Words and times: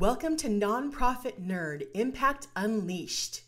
Welcome 0.00 0.38
to 0.38 0.48
Nonprofit 0.48 1.46
Nerd 1.46 1.86
Impact 1.92 2.46
Unleashed. 2.56 3.42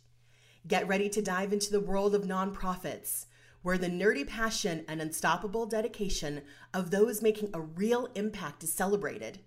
Get 0.69 0.87
ready 0.87 1.09
to 1.09 1.23
dive 1.23 1.51
into 1.51 1.73
the 1.73 1.81
world 1.81 2.15
of 2.15 2.25
nonprofits, 2.25 3.25
where 3.63 3.78
the 3.78 3.89
nerdy 3.89 4.28
passion 4.28 4.84
and 4.86 5.00
unstoppable 5.00 5.65
dedication 5.65 6.42
of 6.75 6.91
those 6.91 7.23
making 7.23 7.49
a 7.54 7.62
real 7.62 8.11
impact 8.14 8.62
is 8.62 8.70
celebrated. 8.70 9.38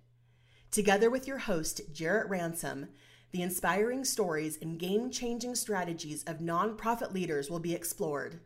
Together 0.72 1.12
with 1.12 1.28
your 1.28 1.38
host, 1.38 1.82
Jarrett 1.94 2.28
Ransom, 2.28 2.88
the 3.30 3.44
inspiring 3.44 4.04
stories 4.04 4.58
and 4.60 4.80
game 4.80 5.12
changing 5.12 5.54
strategies 5.54 6.24
of 6.24 6.40
nonprofit 6.40 7.14
leaders 7.14 7.52
will 7.52 7.60
be 7.60 7.76
explored. 7.76 8.40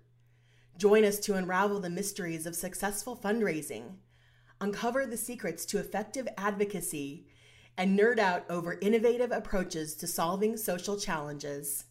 Join 0.78 1.06
us 1.06 1.18
to 1.20 1.36
unravel 1.36 1.80
the 1.80 1.90
mysteries 1.90 2.46
of 2.46 2.58
successful 2.58 3.16
fundraising, 3.16 4.00
uncover 4.60 5.06
the 5.06 5.16
secrets 5.16 5.66
to 5.68 5.78
effective 5.78 6.28
advocacy, 6.38 7.26
and 7.80 7.98
nerd 7.98 8.20
out 8.20 8.44
over 8.50 8.78
innovative 8.82 9.32
approaches 9.32 9.96
to 9.96 10.06
solving 10.06 10.58
social 10.58 11.00
challenges. 11.00 11.86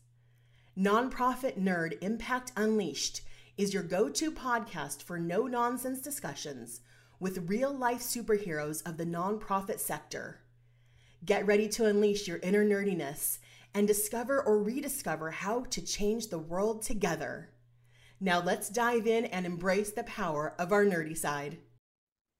Nonprofit 0.78 1.58
Nerd 1.58 1.96
Impact 2.02 2.52
Unleashed 2.58 3.22
is 3.56 3.72
your 3.72 3.82
go 3.82 4.10
to 4.10 4.30
podcast 4.30 5.02
for 5.02 5.18
no 5.18 5.46
nonsense 5.46 6.00
discussions 6.00 6.82
with 7.18 7.48
real 7.48 7.72
life 7.72 8.00
superheroes 8.00 8.86
of 8.86 8.98
the 8.98 9.06
nonprofit 9.06 9.80
sector. 9.80 10.40
Get 11.24 11.46
ready 11.46 11.66
to 11.68 11.86
unleash 11.86 12.28
your 12.28 12.38
inner 12.42 12.66
nerdiness 12.66 13.38
and 13.72 13.88
discover 13.88 14.42
or 14.42 14.62
rediscover 14.62 15.30
how 15.30 15.62
to 15.70 15.80
change 15.80 16.28
the 16.28 16.38
world 16.38 16.82
together. 16.82 17.48
Now 18.20 18.42
let's 18.42 18.68
dive 18.68 19.06
in 19.06 19.24
and 19.24 19.46
embrace 19.46 19.92
the 19.92 20.04
power 20.04 20.54
of 20.58 20.70
our 20.70 20.84
nerdy 20.84 21.16
side. 21.16 21.56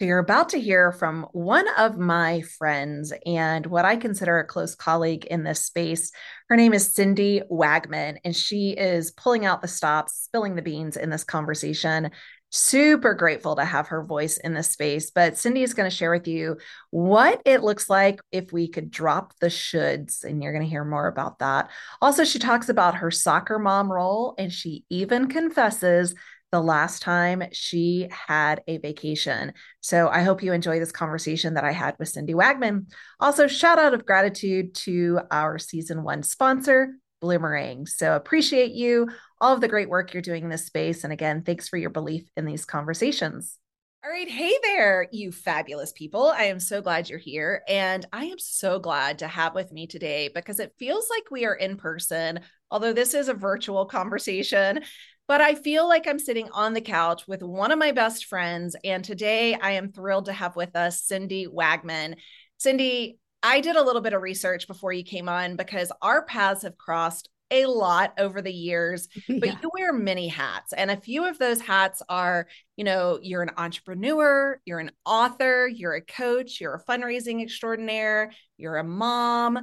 You're 0.00 0.20
about 0.20 0.50
to 0.50 0.60
hear 0.60 0.92
from 0.92 1.26
one 1.32 1.66
of 1.76 1.98
my 1.98 2.42
friends 2.42 3.12
and 3.26 3.66
what 3.66 3.84
I 3.84 3.96
consider 3.96 4.38
a 4.38 4.46
close 4.46 4.76
colleague 4.76 5.24
in 5.24 5.42
this 5.42 5.64
space. 5.64 6.12
Her 6.48 6.54
name 6.54 6.72
is 6.72 6.94
Cindy 6.94 7.42
Wagman, 7.50 8.18
and 8.24 8.34
she 8.34 8.70
is 8.70 9.10
pulling 9.10 9.44
out 9.44 9.60
the 9.60 9.66
stops, 9.66 10.14
spilling 10.14 10.54
the 10.54 10.62
beans 10.62 10.96
in 10.96 11.10
this 11.10 11.24
conversation. 11.24 12.12
Super 12.50 13.12
grateful 13.12 13.56
to 13.56 13.64
have 13.64 13.88
her 13.88 14.04
voice 14.04 14.36
in 14.36 14.54
this 14.54 14.70
space. 14.70 15.10
But 15.10 15.36
Cindy 15.36 15.64
is 15.64 15.74
going 15.74 15.90
to 15.90 15.96
share 15.96 16.12
with 16.12 16.28
you 16.28 16.58
what 16.90 17.42
it 17.44 17.64
looks 17.64 17.90
like 17.90 18.20
if 18.30 18.52
we 18.52 18.68
could 18.68 18.92
drop 18.92 19.34
the 19.40 19.48
shoulds, 19.48 20.22
and 20.22 20.40
you're 20.40 20.52
going 20.52 20.64
to 20.64 20.70
hear 20.70 20.84
more 20.84 21.08
about 21.08 21.40
that. 21.40 21.70
Also, 22.00 22.22
she 22.22 22.38
talks 22.38 22.68
about 22.68 22.94
her 22.94 23.10
soccer 23.10 23.58
mom 23.58 23.90
role, 23.90 24.36
and 24.38 24.52
she 24.52 24.84
even 24.90 25.26
confesses 25.26 26.14
the 26.50 26.60
last 26.60 27.02
time 27.02 27.42
she 27.52 28.08
had 28.10 28.62
a 28.66 28.78
vacation. 28.78 29.52
So 29.80 30.08
I 30.08 30.22
hope 30.22 30.42
you 30.42 30.52
enjoy 30.52 30.78
this 30.78 30.92
conversation 30.92 31.54
that 31.54 31.64
I 31.64 31.72
had 31.72 31.96
with 31.98 32.08
Cindy 32.08 32.34
Wagman. 32.34 32.86
Also, 33.20 33.46
shout 33.46 33.78
out 33.78 33.94
of 33.94 34.06
gratitude 34.06 34.74
to 34.76 35.20
our 35.30 35.58
season 35.58 36.02
one 36.02 36.22
sponsor, 36.22 36.94
Bloomerang. 37.22 37.86
So 37.88 38.16
appreciate 38.16 38.72
you, 38.72 39.08
all 39.40 39.54
of 39.54 39.60
the 39.60 39.68
great 39.68 39.90
work 39.90 40.14
you're 40.14 40.22
doing 40.22 40.44
in 40.44 40.50
this 40.50 40.66
space. 40.66 41.04
And 41.04 41.12
again, 41.12 41.42
thanks 41.42 41.68
for 41.68 41.76
your 41.76 41.90
belief 41.90 42.24
in 42.36 42.44
these 42.46 42.64
conversations. 42.64 43.58
All 44.04 44.10
right. 44.10 44.30
Hey 44.30 44.54
there, 44.62 45.08
you 45.10 45.32
fabulous 45.32 45.92
people. 45.92 46.28
I 46.28 46.44
am 46.44 46.60
so 46.60 46.80
glad 46.80 47.10
you're 47.10 47.18
here. 47.18 47.62
And 47.68 48.06
I 48.12 48.26
am 48.26 48.38
so 48.38 48.78
glad 48.78 49.18
to 49.18 49.28
have 49.28 49.54
with 49.54 49.72
me 49.72 49.88
today 49.88 50.30
because 50.32 50.60
it 50.60 50.72
feels 50.78 51.10
like 51.10 51.30
we 51.30 51.44
are 51.44 51.54
in 51.54 51.76
person, 51.76 52.40
although 52.70 52.92
this 52.92 53.12
is 53.12 53.28
a 53.28 53.34
virtual 53.34 53.86
conversation. 53.86 54.80
But 55.28 55.42
I 55.42 55.54
feel 55.54 55.86
like 55.86 56.08
I'm 56.08 56.18
sitting 56.18 56.48
on 56.52 56.72
the 56.72 56.80
couch 56.80 57.28
with 57.28 57.42
one 57.42 57.70
of 57.70 57.78
my 57.78 57.92
best 57.92 58.24
friends. 58.24 58.74
And 58.82 59.04
today 59.04 59.54
I 59.54 59.72
am 59.72 59.92
thrilled 59.92 60.24
to 60.24 60.32
have 60.32 60.56
with 60.56 60.74
us 60.74 61.02
Cindy 61.02 61.46
Wagman. 61.46 62.16
Cindy, 62.56 63.18
I 63.42 63.60
did 63.60 63.76
a 63.76 63.84
little 63.84 64.00
bit 64.00 64.14
of 64.14 64.22
research 64.22 64.66
before 64.66 64.92
you 64.92 65.04
came 65.04 65.28
on 65.28 65.56
because 65.56 65.92
our 66.00 66.24
paths 66.24 66.62
have 66.62 66.78
crossed 66.78 67.28
a 67.50 67.66
lot 67.66 68.14
over 68.18 68.42
the 68.42 68.52
years, 68.52 69.08
but 69.28 69.46
yeah. 69.46 69.56
you 69.62 69.70
wear 69.72 69.92
many 69.92 70.28
hats. 70.28 70.72
And 70.72 70.90
a 70.90 70.96
few 70.96 71.26
of 71.28 71.38
those 71.38 71.60
hats 71.60 72.02
are, 72.08 72.46
you 72.76 72.84
know, 72.84 73.18
you're 73.22 73.42
an 73.42 73.52
entrepreneur, 73.58 74.60
you're 74.64 74.80
an 74.80 74.92
author, 75.04 75.68
you're 75.68 75.94
a 75.94 76.02
coach, 76.02 76.58
you're 76.58 76.74
a 76.74 76.84
fundraising 76.84 77.42
extraordinaire, 77.42 78.32
you're 78.56 78.76
a 78.76 78.84
mom. 78.84 79.58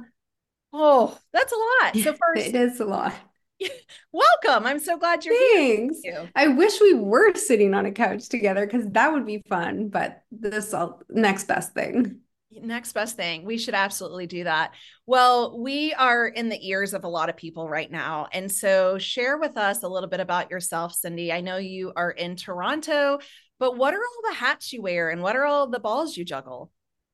Oh, 0.72 1.18
that's 1.32 1.52
a 1.52 1.56
lot. 1.56 1.96
So 1.96 2.12
first, 2.34 2.46
it 2.46 2.54
is 2.54 2.78
a 2.78 2.84
lot. 2.84 3.14
Welcome. 4.12 4.66
I'm 4.66 4.78
so 4.78 4.98
glad 4.98 5.24
you're 5.24 5.34
Thanks. 5.34 6.00
here. 6.02 6.14
Thanks. 6.14 6.32
I 6.34 6.48
wish 6.48 6.80
we 6.80 6.94
were 6.94 7.34
sitting 7.34 7.74
on 7.74 7.86
a 7.86 7.92
couch 7.92 8.28
together 8.28 8.66
because 8.66 8.86
that 8.90 9.12
would 9.12 9.26
be 9.26 9.42
fun, 9.48 9.88
but 9.88 10.22
this 10.30 10.74
all 10.74 11.02
next 11.08 11.44
best 11.44 11.72
thing. 11.72 12.20
Next 12.50 12.92
best 12.92 13.16
thing. 13.16 13.44
We 13.44 13.58
should 13.58 13.74
absolutely 13.74 14.26
do 14.26 14.44
that. 14.44 14.72
Well, 15.04 15.58
we 15.60 15.92
are 15.94 16.26
in 16.26 16.48
the 16.48 16.68
ears 16.68 16.94
of 16.94 17.04
a 17.04 17.08
lot 17.08 17.28
of 17.28 17.36
people 17.36 17.68
right 17.68 17.90
now. 17.90 18.28
And 18.32 18.50
so 18.50 18.98
share 18.98 19.36
with 19.36 19.56
us 19.56 19.82
a 19.82 19.88
little 19.88 20.08
bit 20.08 20.20
about 20.20 20.50
yourself, 20.50 20.94
Cindy. 20.94 21.32
I 21.32 21.40
know 21.40 21.58
you 21.58 21.92
are 21.96 22.10
in 22.10 22.36
Toronto, 22.36 23.18
but 23.58 23.76
what 23.76 23.94
are 23.94 24.00
all 24.00 24.30
the 24.30 24.36
hats 24.36 24.72
you 24.72 24.80
wear 24.80 25.10
and 25.10 25.22
what 25.22 25.36
are 25.36 25.44
all 25.44 25.66
the 25.66 25.80
balls 25.80 26.16
you 26.16 26.24
juggle? 26.24 26.70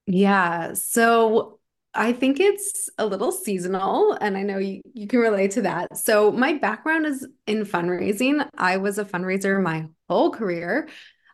Yeah. 0.06 0.74
So 0.74 1.58
I 1.94 2.12
think 2.12 2.40
it's 2.40 2.88
a 2.96 3.04
little 3.04 3.32
seasonal, 3.32 4.16
and 4.20 4.36
I 4.36 4.42
know 4.42 4.58
you, 4.58 4.80
you 4.94 5.06
can 5.06 5.20
relate 5.20 5.50
to 5.52 5.62
that. 5.62 5.96
So, 5.98 6.32
my 6.32 6.54
background 6.54 7.06
is 7.06 7.26
in 7.46 7.64
fundraising. 7.64 8.48
I 8.56 8.78
was 8.78 8.98
a 8.98 9.04
fundraiser 9.04 9.62
my 9.62 9.88
whole 10.08 10.30
career. 10.30 10.88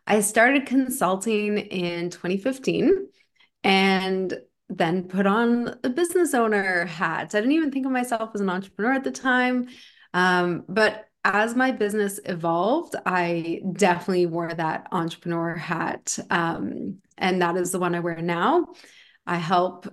I 0.05 0.21
started 0.21 0.65
consulting 0.65 1.57
in 1.59 2.09
2015 2.09 3.07
and 3.63 4.37
then 4.69 5.03
put 5.03 5.25
on 5.25 5.75
a 5.83 5.89
business 5.89 6.33
owner 6.33 6.85
hat. 6.85 7.33
I 7.35 7.39
didn't 7.39 7.53
even 7.53 7.71
think 7.71 7.85
of 7.85 7.91
myself 7.91 8.31
as 8.33 8.41
an 8.41 8.49
entrepreneur 8.49 8.93
at 8.93 9.03
the 9.03 9.11
time. 9.11 9.67
Um, 10.13 10.65
but 10.67 11.05
as 11.23 11.55
my 11.55 11.71
business 11.71 12.19
evolved, 12.25 12.95
I 13.05 13.61
definitely 13.73 14.25
wore 14.25 14.53
that 14.53 14.87
entrepreneur 14.91 15.55
hat. 15.55 16.17
Um, 16.29 16.99
and 17.17 17.41
that 17.41 17.57
is 17.57 17.71
the 17.71 17.79
one 17.79 17.93
I 17.93 17.99
wear 17.99 18.21
now. 18.21 18.67
I 19.27 19.35
help 19.37 19.87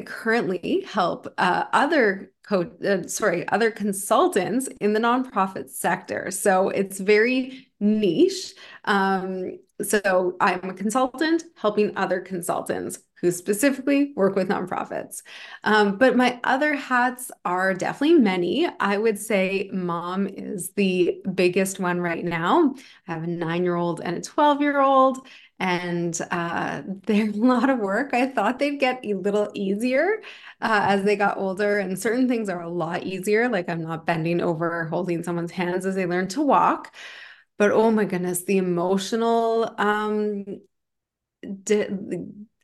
currently 0.00 0.86
help 0.88 1.32
uh, 1.38 1.64
other 1.72 2.30
co- 2.46 2.70
uh, 2.86 3.06
sorry 3.08 3.48
other 3.48 3.70
consultants 3.70 4.68
in 4.80 4.92
the 4.92 5.00
nonprofit 5.00 5.70
sector. 5.70 6.30
So 6.30 6.68
it's 6.68 7.00
very 7.00 7.68
niche. 7.80 8.54
Um, 8.84 9.58
so 9.82 10.36
I'm 10.40 10.70
a 10.70 10.74
consultant 10.74 11.44
helping 11.56 11.96
other 11.96 12.20
consultants 12.20 12.98
who 13.20 13.30
specifically 13.30 14.12
work 14.16 14.34
with 14.34 14.48
nonprofits. 14.48 15.22
Um, 15.64 15.98
but 15.98 16.16
my 16.16 16.40
other 16.44 16.74
hats 16.74 17.30
are 17.44 17.74
definitely 17.74 18.18
many. 18.18 18.68
I 18.78 18.96
would 18.96 19.18
say 19.18 19.70
mom 19.72 20.26
is 20.26 20.72
the 20.72 21.20
biggest 21.34 21.80
one 21.80 22.00
right 22.00 22.24
now. 22.24 22.74
I 23.08 23.12
have 23.12 23.24
a 23.24 23.26
nine 23.26 23.62
year 23.62 23.76
old 23.76 24.00
and 24.00 24.16
a 24.16 24.20
12 24.22 24.60
year 24.62 24.80
old 24.80 25.26
and 25.60 26.18
uh, 26.30 26.82
they're 27.06 27.28
a 27.28 27.32
lot 27.32 27.70
of 27.70 27.78
work. 27.78 28.14
I 28.14 28.26
thought 28.26 28.58
they'd 28.58 28.80
get 28.80 29.04
a 29.04 29.14
little 29.14 29.50
easier 29.54 30.22
uh, 30.60 30.86
as 30.88 31.04
they 31.04 31.16
got 31.16 31.38
older, 31.38 31.78
and 31.78 31.98
certain 31.98 32.28
things 32.28 32.48
are 32.48 32.62
a 32.62 32.68
lot 32.68 33.04
easier. 33.04 33.48
Like 33.48 33.68
I'm 33.68 33.82
not 33.82 34.06
bending 34.06 34.40
over, 34.40 34.86
holding 34.86 35.22
someone's 35.22 35.52
hands 35.52 35.86
as 35.86 35.94
they 35.94 36.06
learn 36.06 36.28
to 36.28 36.42
walk. 36.42 36.94
But 37.58 37.72
oh 37.72 37.90
my 37.90 38.06
goodness, 38.06 38.44
the 38.44 38.56
emotional, 38.56 39.74
um, 39.78 40.44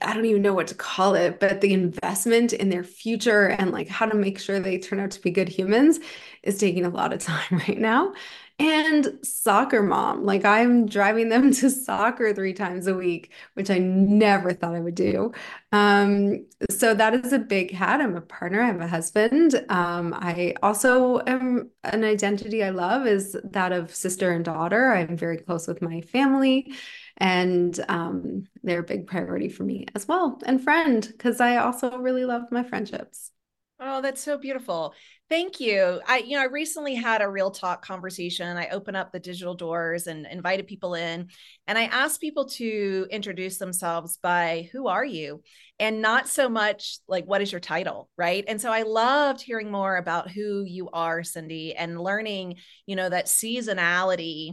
I 0.00 0.12
don't 0.12 0.26
even 0.26 0.42
know 0.42 0.52
what 0.52 0.66
to 0.68 0.74
call 0.74 1.14
it, 1.14 1.40
but 1.40 1.60
the 1.62 1.72
investment 1.72 2.52
in 2.52 2.68
their 2.68 2.84
future 2.84 3.46
and 3.48 3.70
like 3.72 3.88
how 3.88 4.04
to 4.06 4.14
make 4.14 4.38
sure 4.38 4.60
they 4.60 4.78
turn 4.78 5.00
out 5.00 5.12
to 5.12 5.20
be 5.22 5.30
good 5.30 5.48
humans 5.48 5.98
is 6.42 6.58
taking 6.58 6.84
a 6.84 6.90
lot 6.90 7.12
of 7.14 7.20
time 7.22 7.58
right 7.66 7.78
now 7.78 8.12
and 8.58 9.18
soccer 9.22 9.82
mom. 9.82 10.24
Like 10.24 10.44
I'm 10.44 10.86
driving 10.86 11.28
them 11.28 11.52
to 11.54 11.70
soccer 11.70 12.32
three 12.32 12.54
times 12.54 12.86
a 12.86 12.94
week, 12.94 13.32
which 13.54 13.70
I 13.70 13.78
never 13.78 14.52
thought 14.52 14.74
I 14.74 14.80
would 14.80 14.94
do. 14.94 15.32
Um, 15.72 16.46
so 16.70 16.94
that 16.94 17.14
is 17.14 17.32
a 17.32 17.38
big 17.38 17.70
hat. 17.72 18.00
I'm 18.00 18.16
a 18.16 18.20
partner, 18.22 18.62
I 18.62 18.66
have 18.66 18.80
a 18.80 18.88
husband. 18.88 19.64
Um, 19.68 20.14
I 20.16 20.54
also 20.62 21.20
am 21.26 21.70
an 21.84 22.04
identity 22.04 22.64
I 22.64 22.70
love 22.70 23.06
is 23.06 23.36
that 23.44 23.72
of 23.72 23.94
sister 23.94 24.32
and 24.32 24.44
daughter. 24.44 24.92
I'm 24.92 25.16
very 25.16 25.36
close 25.38 25.68
with 25.68 25.82
my 25.82 26.00
family. 26.00 26.72
And 27.18 27.78
um, 27.88 28.44
they're 28.62 28.80
a 28.80 28.82
big 28.82 29.06
priority 29.06 29.48
for 29.48 29.64
me 29.64 29.86
as 29.94 30.06
well, 30.06 30.38
and 30.44 30.62
friend, 30.62 31.06
because 31.06 31.40
I 31.40 31.56
also 31.56 31.96
really 31.96 32.26
love 32.26 32.52
my 32.52 32.62
friendships. 32.62 33.30
Oh, 33.78 34.00
that's 34.00 34.22
so 34.22 34.38
beautiful. 34.38 34.94
Thank 35.28 35.60
you. 35.60 36.00
I, 36.06 36.18
you 36.18 36.36
know, 36.36 36.42
I 36.42 36.46
recently 36.46 36.94
had 36.94 37.20
a 37.20 37.28
real 37.28 37.50
talk 37.50 37.84
conversation. 37.84 38.56
I 38.56 38.68
opened 38.68 38.96
up 38.96 39.12
the 39.12 39.20
digital 39.20 39.54
doors 39.54 40.06
and 40.06 40.26
invited 40.26 40.66
people 40.66 40.94
in, 40.94 41.28
and 41.66 41.76
I 41.76 41.84
asked 41.84 42.22
people 42.22 42.46
to 42.50 43.06
introduce 43.10 43.58
themselves 43.58 44.16
by 44.16 44.70
who 44.72 44.88
are 44.88 45.04
you, 45.04 45.42
and 45.78 46.00
not 46.00 46.26
so 46.26 46.48
much 46.48 47.00
like 47.06 47.26
what 47.26 47.42
is 47.42 47.52
your 47.52 47.60
title, 47.60 48.08
right? 48.16 48.44
And 48.48 48.58
so 48.58 48.72
I 48.72 48.82
loved 48.82 49.42
hearing 49.42 49.70
more 49.70 49.96
about 49.96 50.30
who 50.30 50.64
you 50.64 50.88
are, 50.90 51.22
Cindy, 51.22 51.74
and 51.74 52.00
learning, 52.00 52.56
you 52.86 52.96
know, 52.96 53.10
that 53.10 53.26
seasonality 53.26 54.52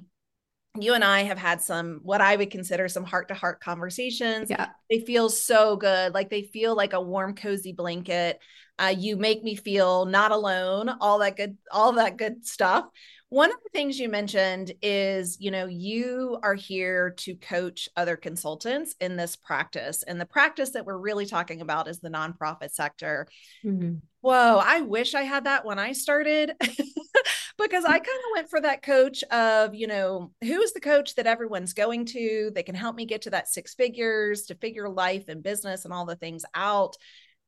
you 0.79 0.93
and 0.93 1.03
I 1.03 1.23
have 1.23 1.37
had 1.37 1.61
some 1.61 1.99
what 2.03 2.21
I 2.21 2.35
would 2.35 2.49
consider 2.49 2.87
some 2.87 3.03
heart 3.03 3.27
to 3.27 3.33
heart 3.33 3.61
conversations. 3.61 4.49
Yeah. 4.49 4.69
They 4.89 4.99
feel 5.01 5.29
so 5.29 5.75
good. 5.75 6.13
Like 6.13 6.29
they 6.29 6.43
feel 6.43 6.75
like 6.75 6.93
a 6.93 7.01
warm, 7.01 7.35
cozy 7.35 7.73
blanket. 7.73 8.39
Uh, 8.79 8.93
you 8.97 9.15
make 9.15 9.43
me 9.43 9.55
feel 9.55 10.05
not 10.05 10.31
alone, 10.31 10.89
all 10.99 11.19
that 11.19 11.37
good, 11.37 11.57
all 11.71 11.93
that 11.93 12.17
good 12.17 12.45
stuff. 12.45 12.85
One 13.29 13.49
of 13.49 13.57
the 13.63 13.69
things 13.69 13.99
you 13.99 14.09
mentioned 14.09 14.73
is, 14.81 15.37
you 15.39 15.49
know, 15.51 15.65
you 15.65 16.37
are 16.43 16.53
here 16.53 17.11
to 17.17 17.35
coach 17.35 17.89
other 17.95 18.15
consultants 18.15 18.95
in 18.99 19.15
this 19.15 19.35
practice. 19.35 20.03
And 20.03 20.21
the 20.21 20.25
practice 20.25 20.71
that 20.71 20.85
we're 20.85 20.97
really 20.97 21.25
talking 21.25 21.61
about 21.61 21.87
is 21.87 21.99
the 21.99 22.09
nonprofit 22.09 22.71
sector. 22.71 23.27
Mm-hmm. 23.65 23.95
Whoa, 24.21 24.61
I 24.63 24.81
wish 24.81 25.15
I 25.15 25.23
had 25.23 25.45
that 25.45 25.65
when 25.65 25.79
I 25.79 25.93
started 25.93 26.51
because 27.57 27.85
I 27.85 27.91
kind 27.91 28.01
of 28.01 28.31
went 28.35 28.49
for 28.49 28.61
that 28.61 28.81
coach 28.81 29.23
of, 29.25 29.75
you 29.75 29.87
know, 29.87 30.31
who 30.41 30.61
is 30.61 30.73
the 30.73 30.79
coach 30.79 31.15
that 31.15 31.27
everyone's 31.27 31.73
going 31.73 32.05
to 32.07 32.51
They 32.53 32.63
can 32.63 32.75
help 32.75 32.95
me 32.95 33.05
get 33.05 33.23
to 33.23 33.29
that 33.31 33.47
six 33.47 33.73
figures, 33.73 34.43
to 34.43 34.55
figure 34.55 34.89
life 34.89 35.25
and 35.27 35.43
business 35.43 35.85
and 35.85 35.93
all 35.93 36.05
the 36.05 36.15
things 36.15 36.45
out. 36.55 36.95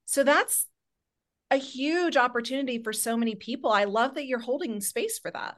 So 0.05 0.23
that's 0.23 0.67
a 1.51 1.57
huge 1.57 2.17
opportunity 2.17 2.81
for 2.81 2.93
so 2.93 3.17
many 3.17 3.35
people. 3.35 3.71
I 3.71 3.85
love 3.85 4.15
that 4.15 4.25
you're 4.25 4.39
holding 4.39 4.81
space 4.81 5.19
for 5.19 5.31
that. 5.31 5.57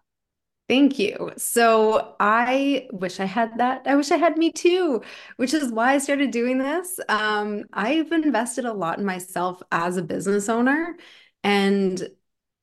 Thank 0.70 1.00
you. 1.00 1.32
So 1.38 2.16
I 2.20 2.90
wish 2.92 3.22
I 3.22 3.26
had 3.26 3.58
that. 3.58 3.84
I 3.86 3.96
wish 3.96 4.12
I 4.12 4.18
had 4.18 4.38
me 4.38 4.52
too, 4.52 5.02
which 5.38 5.54
is 5.54 5.72
why 5.72 5.94
I 5.94 5.98
started 5.98 6.32
doing 6.32 6.58
this. 6.58 7.00
Um, 7.08 7.64
I've 7.72 8.12
invested 8.12 8.66
a 8.66 8.74
lot 8.74 9.00
in 9.00 9.06
myself 9.06 9.62
as 9.72 9.96
a 9.96 10.02
business 10.02 10.50
owner, 10.50 10.98
and 11.42 12.10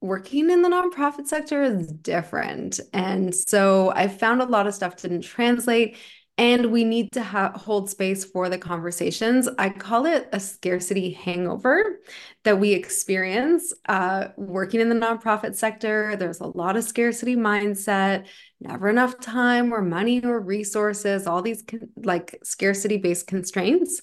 working 0.04 0.50
in 0.50 0.60
the 0.60 0.68
nonprofit 0.68 1.26
sector 1.26 1.62
is 1.62 1.86
different. 1.86 2.78
And 2.92 3.34
so 3.34 3.90
I 3.96 4.06
found 4.06 4.42
a 4.42 4.44
lot 4.44 4.66
of 4.66 4.74
stuff 4.74 4.96
didn't 4.96 5.22
translate 5.22 5.96
and 6.36 6.70
we 6.72 6.84
need 6.84 7.10
to 7.12 7.22
ha- 7.22 7.56
hold 7.56 7.88
space 7.88 8.22
for 8.22 8.50
the 8.50 8.58
conversations. 8.58 9.48
I 9.56 9.70
call 9.70 10.04
it 10.04 10.28
a 10.30 10.40
scarcity 10.40 11.12
hangover 11.12 12.00
that 12.42 12.60
we 12.60 12.72
experience 12.72 13.72
uh, 13.88 14.28
working 14.36 14.80
in 14.80 14.90
the 14.90 14.94
nonprofit 14.94 15.54
sector. 15.54 16.16
There's 16.16 16.40
a 16.40 16.48
lot 16.48 16.76
of 16.76 16.84
scarcity 16.84 17.34
mindset, 17.34 18.26
never 18.60 18.90
enough 18.90 19.20
time 19.20 19.72
or 19.72 19.80
money 19.80 20.22
or 20.22 20.38
resources, 20.38 21.26
all 21.26 21.40
these 21.40 21.62
con- 21.62 21.88
like 21.96 22.38
scarcity 22.42 22.98
based 22.98 23.26
constraints. 23.26 24.02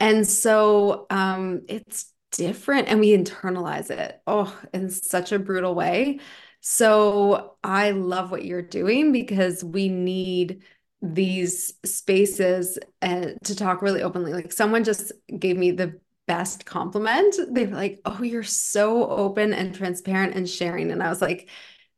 And 0.00 0.26
so 0.26 1.06
um, 1.10 1.62
it's 1.68 2.12
different 2.30 2.88
and 2.88 3.00
we 3.00 3.16
internalize 3.16 3.90
it, 3.90 4.20
oh, 4.26 4.56
in 4.72 4.90
such 4.90 5.32
a 5.32 5.38
brutal 5.38 5.74
way. 5.74 6.20
So 6.60 7.56
I 7.62 7.92
love 7.92 8.30
what 8.30 8.44
you're 8.44 8.62
doing 8.62 9.12
because 9.12 9.62
we 9.62 9.88
need 9.88 10.62
these 11.00 11.74
spaces 11.84 12.78
uh, 13.02 13.28
to 13.44 13.54
talk 13.56 13.82
really 13.82 14.02
openly. 14.02 14.32
Like 14.32 14.52
someone 14.52 14.84
just 14.84 15.12
gave 15.38 15.56
me 15.56 15.70
the 15.70 16.00
best 16.26 16.66
compliment. 16.66 17.36
They 17.50 17.66
were 17.66 17.76
like, 17.76 18.00
"Oh, 18.04 18.22
you're 18.22 18.42
so 18.42 19.08
open 19.08 19.52
and 19.54 19.74
transparent 19.74 20.34
and 20.34 20.48
sharing." 20.48 20.90
And 20.90 21.02
I 21.02 21.08
was 21.08 21.22
like, 21.22 21.48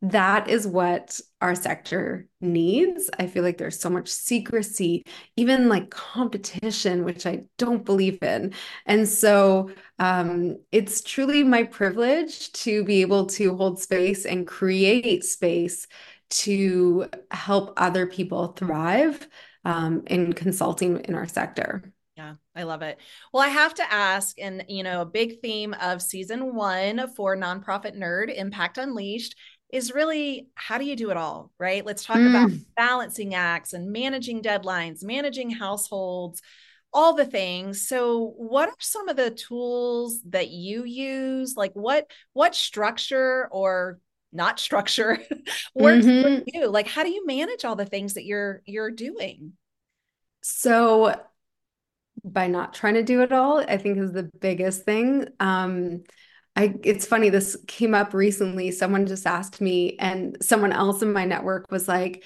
that 0.03 0.49
is 0.49 0.67
what 0.67 1.21
our 1.43 1.55
sector 1.55 2.27
needs. 2.41 3.11
I 3.19 3.27
feel 3.27 3.43
like 3.43 3.59
there's 3.59 3.79
so 3.79 3.91
much 3.91 4.09
secrecy, 4.09 5.05
even 5.37 5.69
like 5.69 5.91
competition, 5.91 7.05
which 7.05 7.27
I 7.27 7.45
don't 7.59 7.85
believe 7.85 8.23
in. 8.23 8.55
And 8.87 9.07
so 9.07 9.71
um, 9.99 10.57
it's 10.73 11.03
truly 11.03 11.45
my 11.45 11.65
privilege 11.65 12.51
to 12.53 12.83
be 12.85 13.03
able 13.03 13.27
to 13.27 13.55
hold 13.57 13.81
space 13.81 14.25
and 14.25 14.47
create 14.47 15.25
space 15.25 15.87
to 16.31 17.09
help 17.31 17.75
other 17.77 18.07
people 18.07 18.49
thrive 18.49 19.29
um, 19.65 20.03
in 20.07 20.33
consulting 20.33 21.01
in 21.01 21.15
our 21.15 21.27
sector. 21.27 21.93
Yeah, 22.17 22.35
I 22.55 22.65
love 22.65 22.83
it. 22.83 22.99
Well, 23.33 23.43
I 23.43 23.49
have 23.49 23.75
to 23.75 23.93
ask, 23.93 24.39
and 24.39 24.65
you 24.69 24.83
know, 24.83 25.01
a 25.03 25.07
big 25.07 25.41
theme 25.41 25.75
of 25.81 26.03
season 26.03 26.55
one 26.55 27.09
for 27.17 27.37
Nonprofit 27.37 27.97
Nerd 27.97 28.35
Impact 28.35 28.79
Unleashed 28.79 29.37
is 29.73 29.93
really 29.93 30.49
how 30.55 30.79
do 30.79 30.85
you 30.85 30.97
do 30.97 31.11
it 31.11 31.17
all, 31.17 31.51
right? 31.59 31.85
Let's 31.85 32.05
talk 32.05 32.17
mm. 32.17 32.31
about 32.31 32.51
balancing 32.77 33.35
acts 33.35 33.73
and 33.73 33.93
managing 33.93 34.43
deadlines, 34.43 35.05
managing 35.05 35.51
households, 35.51 36.43
all 36.93 37.15
the 37.15 37.25
things. 37.25 37.87
So, 37.87 38.35
what 38.37 38.69
are 38.69 38.75
some 38.79 39.09
of 39.09 39.17
the 39.17 39.31
tools 39.31 40.21
that 40.31 40.51
you 40.51 40.85
use? 40.85 41.57
Like 41.57 41.73
what 41.75 42.11
what 42.33 42.55
structure 42.55 43.49
or 43.51 43.99
not 44.33 44.61
structure 44.61 45.19
works 45.75 46.07
mm-hmm. 46.07 46.39
for 46.39 46.45
you 46.47 46.69
like 46.69 46.87
how 46.87 47.03
do 47.03 47.11
you 47.11 47.27
manage 47.27 47.65
all 47.65 47.77
the 47.77 47.85
things 47.85 48.15
that 48.15 48.25
you're 48.25 48.63
you're 48.65 48.91
doing 48.91 49.53
so 50.43 51.21
by 52.23 52.47
not 52.47 52.75
trying 52.75 52.95
to 52.95 53.03
do 53.03 53.23
it 53.23 53.33
all 53.33 53.59
i 53.59 53.77
think 53.77 53.99
is 53.99 54.13
the 54.13 54.31
biggest 54.41 54.85
thing 54.85 55.27
um 55.41 56.03
I 56.57 56.75
it's 56.83 57.07
funny 57.07 57.31
this 57.31 57.57
came 57.67 57.95
up 57.95 58.13
recently 58.13 58.71
someone 58.71 59.07
just 59.07 59.27
asked 59.27 59.61
me 59.61 59.97
and 59.99 60.37
someone 60.41 60.73
else 60.73 61.03
in 61.03 61.13
my 61.13 61.25
network 61.25 61.71
was 61.71 61.89
like 61.89 62.25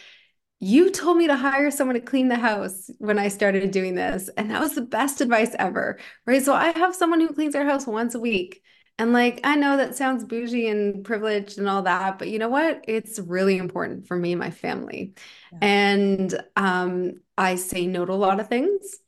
you 0.60 0.90
told 0.90 1.18
me 1.18 1.26
to 1.26 1.36
hire 1.36 1.70
someone 1.70 1.94
to 1.94 2.00
clean 2.00 2.28
the 2.28 2.36
house 2.36 2.90
when 2.98 3.18
I 3.18 3.28
started 3.28 3.70
doing 3.70 3.94
this 3.94 4.30
and 4.36 4.50
that 4.50 4.60
was 4.60 4.74
the 4.74 4.80
best 4.80 5.20
advice 5.20 5.54
ever 5.58 5.98
right 6.26 6.42
so 6.42 6.54
I 6.54 6.70
have 6.78 6.94
someone 6.94 7.20
who 7.20 7.34
cleans 7.34 7.54
our 7.54 7.64
house 7.64 7.86
once 7.86 8.14
a 8.14 8.20
week 8.20 8.62
and 8.98 9.12
like, 9.12 9.40
I 9.42 9.56
know 9.56 9.76
that 9.76 9.96
sounds 9.96 10.24
bougie 10.24 10.68
and 10.68 11.04
privileged 11.04 11.58
and 11.58 11.68
all 11.68 11.82
that, 11.82 12.18
but 12.18 12.28
you 12.28 12.38
know 12.38 12.48
what? 12.48 12.84
It's 12.86 13.18
really 13.18 13.56
important 13.56 14.06
for 14.06 14.16
me 14.16 14.32
and 14.32 14.38
my 14.38 14.50
family. 14.50 15.14
Yeah. 15.52 15.58
And 15.62 16.42
um, 16.54 17.14
I 17.36 17.56
say 17.56 17.86
no 17.86 18.04
to 18.04 18.12
a 18.12 18.14
lot 18.14 18.38
of 18.38 18.48
things 18.48 18.98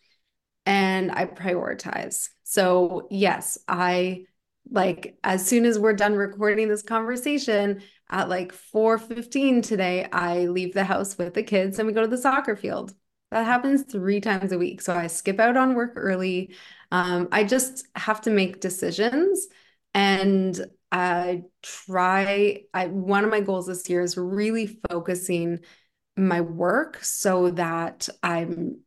and 0.65 1.13
I 1.13 1.27
prioritize. 1.27 2.31
So, 2.43 3.07
yes, 3.11 3.59
I 3.69 4.25
like 4.71 5.19
as 5.25 5.47
soon 5.47 5.65
as 5.65 5.79
we're 5.79 5.93
done 5.93 6.15
recording 6.15 6.69
this 6.69 6.83
conversation 6.83 7.83
at 8.11 8.29
like 8.29 8.53
4:15 8.53 9.63
today, 9.63 10.07
I 10.13 10.47
leave 10.47 10.75
the 10.75 10.85
house 10.85 11.17
with 11.19 11.35
the 11.35 11.43
kids 11.43 11.79
and 11.79 11.87
we 11.87 11.93
go 11.95 12.03
to 12.03 12.07
the 12.09 12.19
soccer 12.19 12.57
field. 12.57 12.95
That 13.31 13.45
happens 13.45 13.83
three 13.83 14.21
times 14.21 14.53
a 14.53 14.59
week. 14.59 14.81
So 14.81 14.95
I 14.95 15.09
skip 15.09 15.41
out 15.41 15.57
on 15.57 15.75
work 15.75 15.93
early. 15.97 16.55
Um, 16.93 17.29
I 17.33 17.45
just 17.45 17.87
have 17.97 18.21
to 18.23 18.31
make 18.31 18.61
decisions 18.61 19.49
and 19.95 20.59
I 20.93 21.43
try 21.63 22.63
I 22.73 22.87
one 22.87 23.25
of 23.25 23.31
my 23.31 23.41
goals 23.41 23.67
this 23.67 23.89
year 23.91 24.03
is 24.03 24.17
really 24.17 24.79
focusing 24.89 25.61
my 26.17 26.41
work 26.41 27.03
so 27.03 27.51
that 27.53 28.09
I'm 28.23 28.81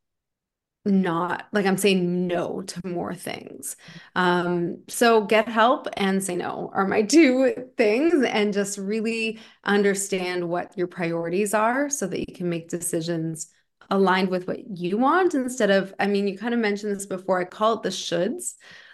not 0.86 1.48
like 1.52 1.66
I'm 1.66 1.78
saying 1.78 2.28
no 2.28 2.62
to 2.62 2.88
more 2.88 3.14
things. 3.14 3.76
Um, 4.16 4.84
so 4.88 5.22
get 5.26 5.48
help 5.48 5.88
and 5.98 6.24
say 6.24 6.36
no 6.36 6.72
are 6.74 6.88
my 6.88 7.02
two 7.04 7.54
things, 7.78 8.24
and 8.26 8.54
just 8.54 8.78
really 8.78 9.40
understand 9.64 10.48
what 10.50 10.78
your 10.78 10.88
priorities 10.88 11.54
are 11.54 11.90
so 11.90 12.08
that 12.08 12.20
you 12.28 12.34
can 12.34 12.50
make 12.50 12.70
decisions 12.70 13.48
aligned 13.92 14.30
with 14.30 14.48
what 14.48 14.78
you 14.78 14.98
want 14.98 15.34
instead 15.34 15.72
of, 15.72 15.94
I 16.00 16.08
mean, 16.08 16.28
you 16.28 16.38
kind 16.38 16.54
of 16.54 16.60
mentioned 16.60 16.96
this 16.96 17.08
before, 17.08 17.40
I 17.42 17.46
call 17.46 17.74
it 17.74 17.84
the 17.84 17.90
shoulds 17.90 18.54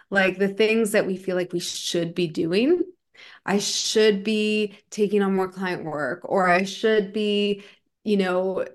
like 0.10 0.38
the 0.38 0.48
things 0.48 0.92
that 0.92 1.06
we 1.08 1.18
feel 1.18 1.36
like 1.36 1.52
we 1.52 1.60
should 1.60 2.14
be 2.16 2.28
doing. 2.28 2.84
I 3.46 3.60
should 3.60 4.24
be 4.24 4.78
taking 4.90 5.22
on 5.22 5.36
more 5.36 5.50
client 5.50 5.84
work, 5.86 6.22
or 6.24 6.48
I 6.48 6.64
should 6.64 7.14
be, 7.14 7.64
you 8.04 8.18
know, 8.18 8.66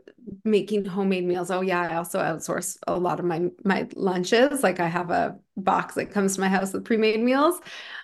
making 0.44 0.84
homemade 0.84 1.24
meals. 1.24 1.50
Oh 1.50 1.60
yeah, 1.60 1.80
I 1.82 1.96
also 1.96 2.18
outsource 2.20 2.76
a 2.86 2.98
lot 2.98 3.20
of 3.20 3.26
my 3.26 3.50
my 3.64 3.88
lunches. 3.96 4.62
Like 4.62 4.80
I 4.80 4.88
have 4.88 5.10
a 5.10 5.38
box 5.56 5.94
that 5.94 6.10
comes 6.12 6.34
to 6.34 6.40
my 6.40 6.48
house 6.48 6.72
with 6.72 6.84
pre-made 6.84 7.20
meals. 7.20 7.60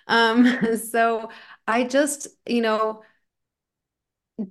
Um, 0.07 0.77
so 0.91 1.29
I 1.67 1.83
just, 1.83 2.27
you 2.45 2.61
know, 2.61 3.03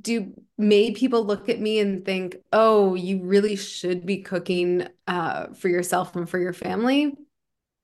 do 0.00 0.32
made 0.58 0.96
people 0.96 1.25
look 1.25 1.49
at 1.49 1.61
me 1.61 1.78
and 1.78 2.04
think, 2.04 2.37
oh, 2.52 2.94
you 2.94 3.23
really 3.23 3.56
should 3.56 4.04
be 4.06 4.18
cooking 4.18 4.88
uh, 5.06 5.49
for 5.54 5.68
yourself 5.68 6.16
and 6.16 6.28
for 6.28 6.38
your 6.38 6.52
family 6.52 7.14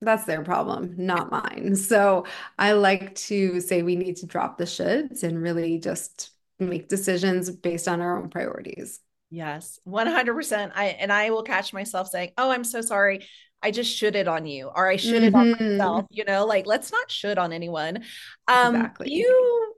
that's 0.02 0.24
their 0.24 0.44
problem, 0.44 0.94
not 0.98 1.30
mine. 1.30 1.76
So 1.76 2.26
I 2.58 2.72
like 2.72 3.14
to 3.16 3.60
say 3.60 3.82
we 3.82 3.96
need 3.96 4.16
to 4.18 4.26
drop 4.26 4.58
the 4.58 4.64
shoulds 4.64 5.22
and 5.22 5.40
really 5.42 5.78
just 5.78 6.30
make 6.58 6.88
decisions 6.88 7.50
based 7.50 7.88
on 7.88 8.00
our 8.00 8.18
own 8.18 8.28
priorities. 8.28 9.00
Yes, 9.32 9.80
100%. 9.88 10.72
I 10.74 10.84
and 10.88 11.10
I 11.10 11.30
will 11.30 11.42
catch 11.42 11.72
myself 11.72 12.08
saying, 12.08 12.32
"Oh, 12.36 12.50
I'm 12.50 12.64
so 12.64 12.82
sorry. 12.82 13.26
I 13.62 13.70
just 13.70 13.90
should 13.90 14.14
it 14.14 14.28
on 14.28 14.44
you 14.44 14.66
or 14.66 14.90
I 14.90 14.96
should 14.96 15.22
mm-hmm. 15.22 15.24
it 15.24 15.34
on 15.34 15.70
myself." 15.70 16.06
You 16.10 16.26
know, 16.26 16.44
like 16.44 16.66
let's 16.66 16.92
not 16.92 17.10
should 17.10 17.38
on 17.38 17.50
anyone. 17.50 18.04
Um 18.46 18.76
exactly. 18.76 19.14
you 19.14 19.74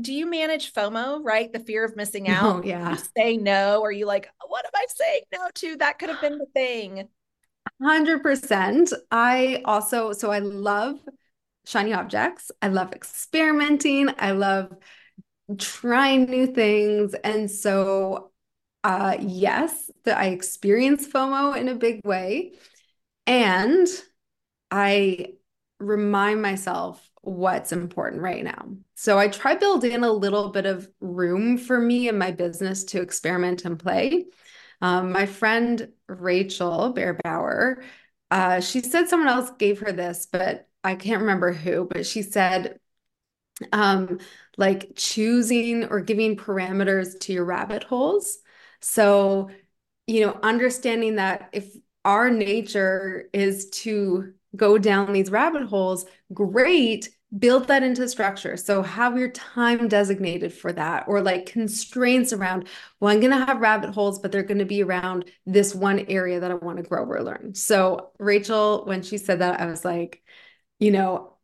do 0.00 0.14
you 0.14 0.24
manage 0.24 0.72
FOMO, 0.72 1.20
right? 1.22 1.52
The 1.52 1.60
fear 1.60 1.84
of 1.84 1.96
missing 1.96 2.28
out? 2.30 2.64
Oh, 2.64 2.66
yeah. 2.66 2.92
You 2.92 2.98
say 3.14 3.36
no 3.36 3.82
or 3.82 3.92
you 3.92 4.06
like, 4.06 4.26
"What 4.48 4.64
am 4.64 4.72
I 4.74 4.86
saying 4.88 5.22
no 5.34 5.48
to? 5.56 5.76
That 5.76 5.98
could 5.98 6.08
have 6.08 6.22
been 6.22 6.38
the 6.38 6.46
thing." 6.54 7.06
100%. 7.82 8.92
I 9.10 9.60
also, 9.66 10.12
so 10.12 10.30
I 10.30 10.38
love 10.38 10.98
shiny 11.66 11.92
objects. 11.92 12.50
I 12.62 12.68
love 12.68 12.92
experimenting. 12.92 14.08
I 14.18 14.30
love 14.30 14.72
trying 15.58 16.24
new 16.24 16.46
things. 16.46 17.14
And 17.22 17.50
so 17.50 18.30
uh, 18.84 19.16
yes, 19.18 19.90
that 20.04 20.18
I 20.18 20.26
experience 20.26 21.08
FOMO 21.08 21.56
in 21.58 21.68
a 21.68 21.74
big 21.74 22.02
way. 22.04 22.52
And 23.26 23.88
I 24.70 25.34
remind 25.80 26.42
myself 26.42 27.10
what's 27.22 27.72
important 27.72 28.20
right 28.20 28.44
now. 28.44 28.68
So 28.94 29.18
I 29.18 29.28
try 29.28 29.54
build 29.54 29.84
in 29.84 30.04
a 30.04 30.12
little 30.12 30.50
bit 30.50 30.66
of 30.66 30.86
room 31.00 31.56
for 31.56 31.80
me 31.80 32.08
and 32.08 32.18
my 32.18 32.30
business 32.30 32.84
to 32.84 33.00
experiment 33.00 33.64
and 33.64 33.78
play. 33.78 34.26
Um, 34.82 35.12
my 35.12 35.24
friend 35.24 35.88
Rachel 36.06 36.92
Bearbauer, 36.94 37.82
uh, 38.30 38.60
she 38.60 38.82
said 38.82 39.08
someone 39.08 39.28
else 39.28 39.50
gave 39.58 39.80
her 39.80 39.92
this, 39.92 40.28
but 40.30 40.68
I 40.82 40.96
can't 40.96 41.22
remember 41.22 41.52
who, 41.52 41.88
but 41.90 42.04
she 42.04 42.20
said, 42.20 42.78
um, 43.72 44.18
like 44.58 44.92
choosing 44.96 45.84
or 45.86 46.00
giving 46.00 46.36
parameters 46.36 47.18
to 47.20 47.32
your 47.32 47.46
rabbit 47.46 47.84
holes. 47.84 48.38
So, 48.84 49.50
you 50.06 50.26
know, 50.26 50.38
understanding 50.42 51.16
that 51.16 51.48
if 51.52 51.74
our 52.04 52.30
nature 52.30 53.30
is 53.32 53.70
to 53.70 54.34
go 54.54 54.76
down 54.76 55.12
these 55.12 55.30
rabbit 55.30 55.64
holes, 55.64 56.04
great, 56.32 57.08
build 57.36 57.66
that 57.68 57.82
into 57.82 58.06
structure. 58.08 58.56
So 58.56 58.82
have 58.82 59.18
your 59.18 59.30
time 59.30 59.88
designated 59.88 60.52
for 60.52 60.70
that 60.72 61.06
or 61.08 61.22
like 61.22 61.46
constraints 61.46 62.32
around, 62.32 62.68
well, 63.00 63.12
I'm 63.12 63.20
going 63.20 63.32
to 63.32 63.44
have 63.46 63.60
rabbit 63.60 63.90
holes, 63.90 64.18
but 64.18 64.30
they're 64.30 64.42
going 64.42 64.58
to 64.58 64.66
be 64.66 64.82
around 64.82 65.24
this 65.46 65.74
one 65.74 66.00
area 66.08 66.40
that 66.40 66.50
I 66.50 66.54
want 66.54 66.76
to 66.76 66.82
grow 66.84 67.04
or 67.04 67.22
learn. 67.22 67.54
So 67.54 68.10
Rachel, 68.18 68.84
when 68.84 69.02
she 69.02 69.16
said 69.16 69.40
that, 69.40 69.60
I 69.60 69.66
was 69.66 69.84
like, 69.84 70.22
you 70.78 70.90
know, 70.90 71.38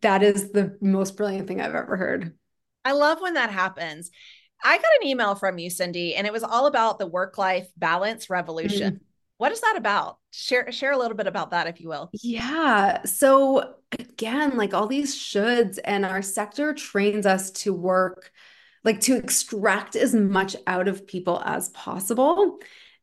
that 0.00 0.22
is 0.22 0.50
the 0.50 0.76
most 0.80 1.16
brilliant 1.16 1.46
thing 1.46 1.60
I've 1.60 1.74
ever 1.74 1.96
heard. 1.96 2.34
I 2.84 2.92
love 2.92 3.20
when 3.20 3.34
that 3.34 3.50
happens. 3.50 4.10
I 4.62 4.76
got 4.76 4.90
an 5.00 5.08
email 5.08 5.34
from 5.34 5.58
you, 5.58 5.70
Cindy, 5.70 6.14
and 6.14 6.26
it 6.26 6.32
was 6.32 6.42
all 6.42 6.66
about 6.66 6.98
the 6.98 7.06
work 7.06 7.38
life 7.38 7.68
balance 7.76 8.30
revolution. 8.30 8.94
Mm-hmm. 8.94 9.04
What 9.38 9.52
is 9.52 9.60
that 9.60 9.74
about? 9.76 10.18
Share 10.30 10.70
share 10.70 10.92
a 10.92 10.98
little 10.98 11.16
bit 11.16 11.26
about 11.26 11.50
that 11.50 11.66
if 11.66 11.80
you 11.80 11.88
will. 11.88 12.10
Yeah. 12.22 13.04
So 13.04 13.74
again, 13.98 14.56
like 14.56 14.72
all 14.72 14.86
these 14.86 15.16
shoulds 15.16 15.78
and 15.84 16.06
our 16.06 16.22
sector 16.22 16.72
trains 16.74 17.26
us 17.26 17.50
to 17.50 17.74
work 17.74 18.30
like 18.84 19.00
to 19.00 19.16
extract 19.16 19.96
as 19.96 20.14
much 20.14 20.56
out 20.66 20.88
of 20.88 21.06
people 21.06 21.42
as 21.44 21.68
possible. 21.70 22.58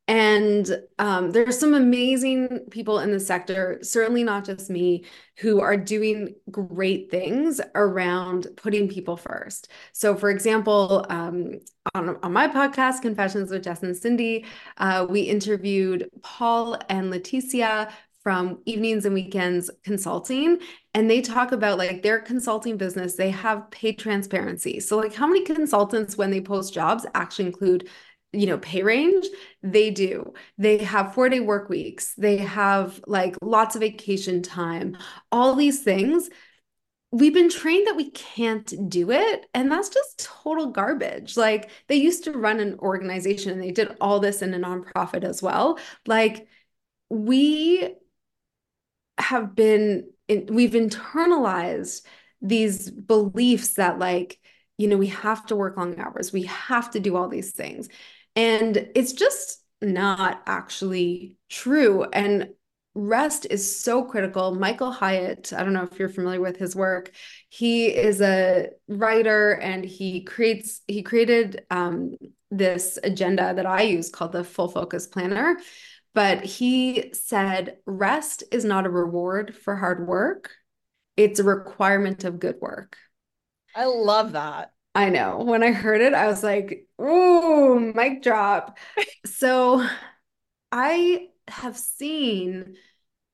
And 0.10 0.82
um, 0.98 1.30
there's 1.30 1.60
some 1.60 1.76
amazing 1.76 2.62
people 2.72 2.98
in 2.98 3.12
the 3.12 3.20
sector, 3.20 3.78
certainly 3.84 4.24
not 4.24 4.44
just 4.44 4.68
me, 4.68 5.06
who 5.38 5.62
are 5.62 5.78
doing 5.78 6.34
great 6.50 7.12
things 7.12 7.62
around 7.76 8.48
putting 8.58 8.90
people 8.90 9.18
first. 9.18 9.70
So, 9.94 10.16
for 10.16 10.32
example, 10.32 11.06
um, 11.10 11.60
on, 11.94 12.18
on 12.24 12.34
my 12.34 12.48
podcast, 12.48 13.04
Confessions 13.04 13.52
with 13.52 13.64
Jess 13.64 13.84
and 13.84 13.96
Cindy, 13.96 14.46
uh, 14.80 15.06
we 15.08 15.22
interviewed 15.22 16.10
Paul 16.24 16.80
and 16.90 17.14
Leticia 17.14 17.92
from 18.24 18.60
evenings 18.66 19.06
and 19.06 19.14
weekends 19.14 19.70
consulting 19.84 20.60
and 20.94 21.10
they 21.10 21.22
talk 21.22 21.54
about 21.54 21.78
like 21.78 22.04
their 22.04 22.20
consulting 22.20 22.76
business 22.76 23.16
they 23.16 23.30
have 23.30 23.72
pay 23.72 23.94
transparency 23.94 24.80
so 24.82 24.98
like 24.98 25.14
how 25.14 25.26
many 25.26 25.44
consultants 25.46 26.18
when 26.18 26.30
they 26.30 26.42
post 26.42 26.74
jobs 26.74 27.06
actually 27.16 27.46
include 27.46 27.88
you 28.32 28.46
know 28.46 28.58
pay 28.60 28.84
range 28.84 29.26
they 29.62 29.90
do. 29.92 30.34
They 30.58 30.78
have 30.80 31.14
four 31.14 31.30
day 31.30 31.40
work 31.40 31.70
weeks. 31.70 32.14
They 32.16 32.38
have 32.38 33.02
like 33.08 33.36
lots 33.42 33.76
of 33.76 33.82
vacation 33.82 34.42
time. 34.42 34.98
All 35.32 35.56
these 35.56 35.84
things. 35.84 36.30
We've 37.12 37.34
been 37.34 37.50
trained 37.50 37.88
that 37.88 37.96
we 37.96 38.12
can't 38.12 38.88
do 38.88 39.10
it 39.10 39.48
and 39.56 39.72
that's 39.72 39.90
just 39.90 40.20
total 40.20 40.68
garbage. 40.68 41.36
Like 41.36 41.72
they 41.88 41.96
used 41.96 42.24
to 42.26 42.34
run 42.34 42.60
an 42.60 42.78
organization 42.80 43.52
and 43.52 43.62
they 43.62 43.72
did 43.72 43.96
all 44.00 44.20
this 44.20 44.44
in 44.44 44.54
a 44.54 44.60
nonprofit 44.60 45.24
as 45.24 45.42
well. 45.42 45.80
Like 46.06 46.48
we 47.10 47.96
have 49.18 49.56
been 49.56 50.10
we've 50.28 50.72
internalized 50.72 52.04
these 52.42 52.92
beliefs 52.92 53.74
that 53.74 54.00
like 54.00 54.40
you 54.78 54.88
know 54.88 54.98
we 54.98 55.08
have 55.08 55.46
to 55.48 55.56
work 55.56 55.78
long 55.78 56.00
hours. 56.00 56.32
We 56.32 56.44
have 56.44 56.92
to 56.92 57.00
do 57.00 57.18
all 57.18 57.28
these 57.28 57.52
things 57.52 57.90
and 58.36 58.90
it's 58.96 59.14
just 59.14 59.64
not 59.82 60.42
actually 60.46 61.38
true. 61.50 62.04
And 62.04 62.50
rest 62.96 63.48
is 63.50 63.80
so 63.80 64.04
critical. 64.04 64.54
Michael 64.54 64.92
Hyatt, 64.92 65.54
I 65.54 65.64
don't 65.64 65.74
know 65.74 65.88
if 65.90 65.98
you're 65.98 66.10
familiar 66.10 66.42
with 66.42 66.58
his 66.58 66.76
work. 66.76 67.12
He 67.48 67.88
is 67.88 68.22
a 68.22 68.70
writer 68.88 69.52
and 69.52 69.86
he 69.86 70.22
creates, 70.24 70.82
he 70.88 71.04
created 71.04 71.66
um, 71.70 72.16
this 72.52 72.98
agenda 73.04 73.54
that 73.54 73.66
I 73.66 73.84
use 73.84 74.10
called 74.10 74.32
the 74.32 74.44
Full 74.44 74.68
Focus 74.68 75.08
Planner. 75.08 75.58
But 76.14 76.44
he 76.44 77.12
said, 77.14 77.78
rest 77.86 78.44
is 78.52 78.66
not 78.66 78.86
a 78.86 78.90
reward 78.90 79.56
for 79.56 79.76
hard 79.76 80.08
work, 80.08 80.52
it's 81.16 81.40
a 81.40 81.44
requirement 81.44 82.24
of 82.24 82.40
good 82.40 82.56
work. 82.60 82.98
I 83.76 83.86
love 83.86 84.32
that. 84.32 84.72
I 84.96 85.10
know. 85.10 85.44
When 85.44 85.64
I 85.64 85.72
heard 85.72 86.02
it, 86.02 86.14
I 86.14 86.28
was 86.28 86.44
like, 86.44 86.88
ooh, 87.02 87.80
mic 87.94 88.22
drop. 88.24 88.78
so 89.26 89.88
I 90.72 91.30
have 91.48 91.78
seen 91.78 92.76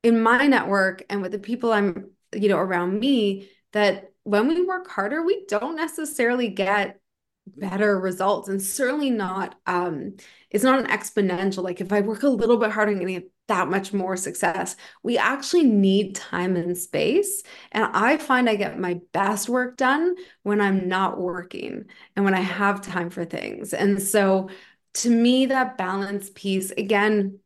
in 0.03 0.21
my 0.21 0.47
network 0.47 1.03
and 1.09 1.21
with 1.21 1.31
the 1.31 1.39
people 1.39 1.73
I'm, 1.73 2.11
you 2.33 2.49
know, 2.49 2.57
around 2.57 2.99
me 2.99 3.49
that 3.73 4.13
when 4.23 4.47
we 4.47 4.63
work 4.63 4.89
harder, 4.89 5.23
we 5.23 5.45
don't 5.47 5.75
necessarily 5.75 6.49
get 6.49 6.99
better 7.47 7.99
results 7.99 8.49
and 8.49 8.61
certainly 8.61 9.11
not 9.11 9.55
um 9.67 10.15
it's 10.49 10.63
not 10.63 10.79
an 10.79 10.87
exponential 10.87 11.63
like 11.63 11.79
if 11.79 11.93
i 11.93 12.01
work 12.01 12.23
a 12.23 12.27
little 12.29 12.57
bit 12.57 12.71
harder 12.71 12.91
i'm 12.91 12.99
to 12.99 13.05
get 13.05 13.31
that 13.47 13.67
much 13.69 13.93
more 13.93 14.17
success 14.17 14.75
we 15.03 15.17
actually 15.17 15.63
need 15.63 16.15
time 16.15 16.55
and 16.55 16.77
space 16.77 17.43
and 17.71 17.85
i 17.93 18.17
find 18.17 18.49
i 18.49 18.55
get 18.55 18.79
my 18.79 18.99
best 19.11 19.49
work 19.49 19.77
done 19.77 20.15
when 20.43 20.59
i'm 20.59 20.87
not 20.87 21.19
working 21.19 21.85
and 22.15 22.25
when 22.25 22.33
i 22.33 22.39
have 22.39 22.81
time 22.81 23.09
for 23.09 23.25
things 23.25 23.73
and 23.73 24.01
so 24.01 24.49
to 24.93 25.09
me 25.09 25.45
that 25.45 25.77
balance 25.77 26.31
piece 26.33 26.71
again 26.71 27.39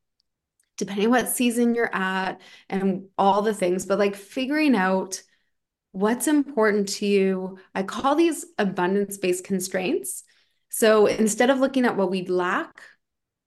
depending 0.78 1.10
what 1.10 1.28
season 1.28 1.76
you're 1.76 1.94
at 1.94 2.40
and 2.70 3.08
all 3.18 3.42
the 3.42 3.54
things 3.54 3.86
but 3.86 4.00
like 4.00 4.16
figuring 4.16 4.76
out 4.76 5.22
what's 5.92 6.28
important 6.28 6.90
to 6.90 7.06
you. 7.06 7.58
I 7.74 7.84
call 7.84 8.16
these 8.16 8.46
abundance 8.58 9.18
based 9.18 9.44
constraints. 9.44 10.24
So 10.70 11.08
instead 11.08 11.50
of 11.50 11.60
looking 11.60 11.86
at 11.86 11.98
what 11.98 12.12
we 12.12 12.26
lack, 12.26 12.82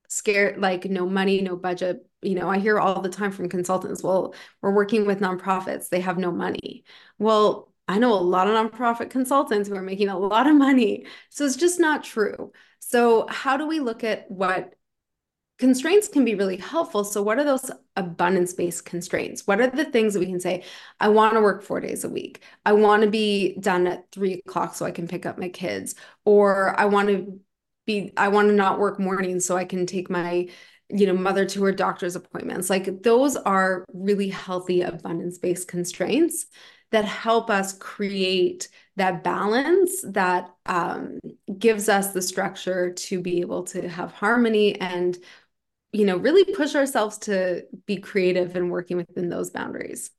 scared 0.09 0.61
like 0.61 0.85
no 0.85 1.07
money, 1.07 1.41
no 1.41 1.57
budget, 1.57 2.05
you 2.23 2.35
know, 2.35 2.49
I 2.49 2.59
hear 2.59 2.79
all 2.79 3.01
the 3.01 3.09
time 3.09 3.33
from 3.33 3.49
consultants, 3.49 4.03
well, 4.03 4.35
we're 4.61 4.73
working 4.73 5.07
with 5.07 5.21
nonprofits, 5.21 5.89
they 5.89 6.01
have 6.01 6.19
no 6.19 6.31
money. 6.33 6.85
Well, 7.19 7.73
I 7.89 7.99
know 7.99 8.13
a 8.15 8.21
lot 8.21 8.49
of 8.49 8.55
nonprofit 8.55 9.11
consultants 9.11 9.69
who 9.69 9.75
are 9.75 9.83
making 9.83 10.09
a 10.09 10.19
lot 10.19 10.47
of 10.47 10.55
money. 10.57 11.07
So 11.31 11.45
it's 11.45 11.57
just 11.57 11.81
not 11.81 12.05
true. 12.05 12.53
So, 12.79 13.27
how 13.29 13.57
do 13.57 13.67
we 13.67 13.81
look 13.81 14.05
at 14.05 14.31
what 14.31 14.75
constraints 15.63 16.09
can 16.09 16.25
be 16.25 16.35
really 16.35 16.57
helpful. 16.57 17.05
So, 17.05 17.23
what 17.23 17.39
are 17.39 17.45
those 17.45 17.71
abundance 17.97 18.53
based 18.53 18.85
constraints? 18.85 19.47
What 19.47 19.61
are 19.61 19.71
the 19.71 19.85
things 19.85 20.13
that 20.15 20.19
we 20.19 20.27
can 20.27 20.41
say? 20.41 20.65
I 20.99 21.09
want 21.09 21.35
to 21.35 21.41
work 21.41 21.63
four 21.63 21.81
days 21.81 22.03
a 22.03 22.09
week. 22.09 22.43
I 22.67 22.73
want 22.73 23.05
to 23.05 23.11
be 23.11 23.57
done 23.61 23.87
at 23.87 24.11
three 24.11 24.43
o'clock 24.45 24.75
so 24.75 24.85
I 24.85 24.91
can 24.91 25.07
pick 25.07 25.25
up 25.25 25.39
my 25.39 25.49
kids. 25.49 25.95
Or 26.25 26.79
I 26.79 26.87
want 26.87 27.09
to 27.11 27.41
be, 27.87 28.13
I 28.17 28.27
want 28.29 28.49
to 28.49 28.55
not 28.55 28.81
work 28.81 28.99
mornings 28.99 29.45
so 29.45 29.57
I 29.57 29.65
can 29.65 29.87
take 29.87 30.11
my 30.11 30.49
you 30.93 31.07
know 31.07 31.15
mother 31.15 31.45
to 31.45 31.65
her 31.65 31.73
doctor's 31.73 32.17
appointments 32.17 32.69
like 32.69 33.03
those 33.03 33.37
are 33.37 33.85
really 33.93 34.29
healthy 34.29 34.83
abundance 34.83 35.39
based 35.39 35.69
constraints 35.69 36.47
that 36.91 37.05
help 37.07 37.49
us 37.49 37.73
create 37.79 38.69
that 38.97 39.25
balance 39.25 40.03
that 40.07 40.51
um, 40.67 41.19
gives 41.59 41.89
us 41.89 42.13
the 42.13 42.21
structure 42.21 42.93
to 42.93 43.21
be 43.23 43.41
able 43.41 43.63
to 43.63 43.89
have 43.89 44.13
harmony 44.13 44.79
and 44.79 45.17
you 45.93 46.07
know, 46.07 46.17
really 46.17 46.45
push 46.45 46.75
ourselves 46.75 47.19
to 47.19 47.65
be 47.87 47.99
creative 47.99 48.57
and 48.57 48.71
working 48.71 48.97
within 48.97 49.29
those 49.29 49.51
boundaries. 49.51 50.11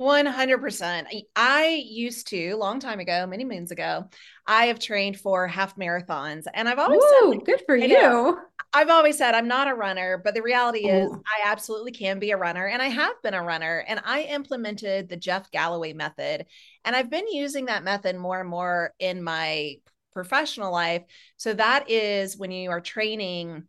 100%. 0.00 1.06
I 1.34 1.84
used 1.86 2.28
to, 2.28 2.56
long 2.56 2.80
time 2.80 3.00
ago, 3.00 3.26
many 3.26 3.44
moons 3.44 3.70
ago, 3.70 4.08
I 4.46 4.66
have 4.66 4.78
trained 4.78 5.18
for 5.18 5.46
half 5.46 5.76
marathons. 5.76 6.44
And 6.52 6.68
I've 6.68 6.78
always 6.78 7.02
Ooh, 7.02 7.32
said, 7.32 7.44
good 7.46 7.62
for 7.64 7.76
you. 7.76 8.38
I've 8.72 8.90
always 8.90 9.16
said 9.16 9.34
I'm 9.34 9.48
not 9.48 9.68
a 9.68 9.74
runner, 9.74 10.20
but 10.22 10.34
the 10.34 10.42
reality 10.42 10.88
is 10.88 11.08
oh. 11.10 11.22
I 11.26 11.50
absolutely 11.50 11.92
can 11.92 12.18
be 12.18 12.32
a 12.32 12.36
runner. 12.36 12.66
And 12.66 12.82
I 12.82 12.88
have 12.88 13.14
been 13.22 13.32
a 13.32 13.42
runner. 13.42 13.84
And 13.88 14.00
I 14.04 14.22
implemented 14.22 15.08
the 15.08 15.16
Jeff 15.16 15.50
Galloway 15.50 15.94
method. 15.94 16.44
And 16.84 16.94
I've 16.94 17.10
been 17.10 17.28
using 17.28 17.66
that 17.66 17.84
method 17.84 18.16
more 18.16 18.40
and 18.40 18.48
more 18.48 18.92
in 18.98 19.22
my 19.22 19.76
professional 20.12 20.72
life. 20.72 21.04
So 21.36 21.54
that 21.54 21.90
is 21.90 22.36
when 22.36 22.50
you 22.50 22.70
are 22.70 22.80
training 22.80 23.64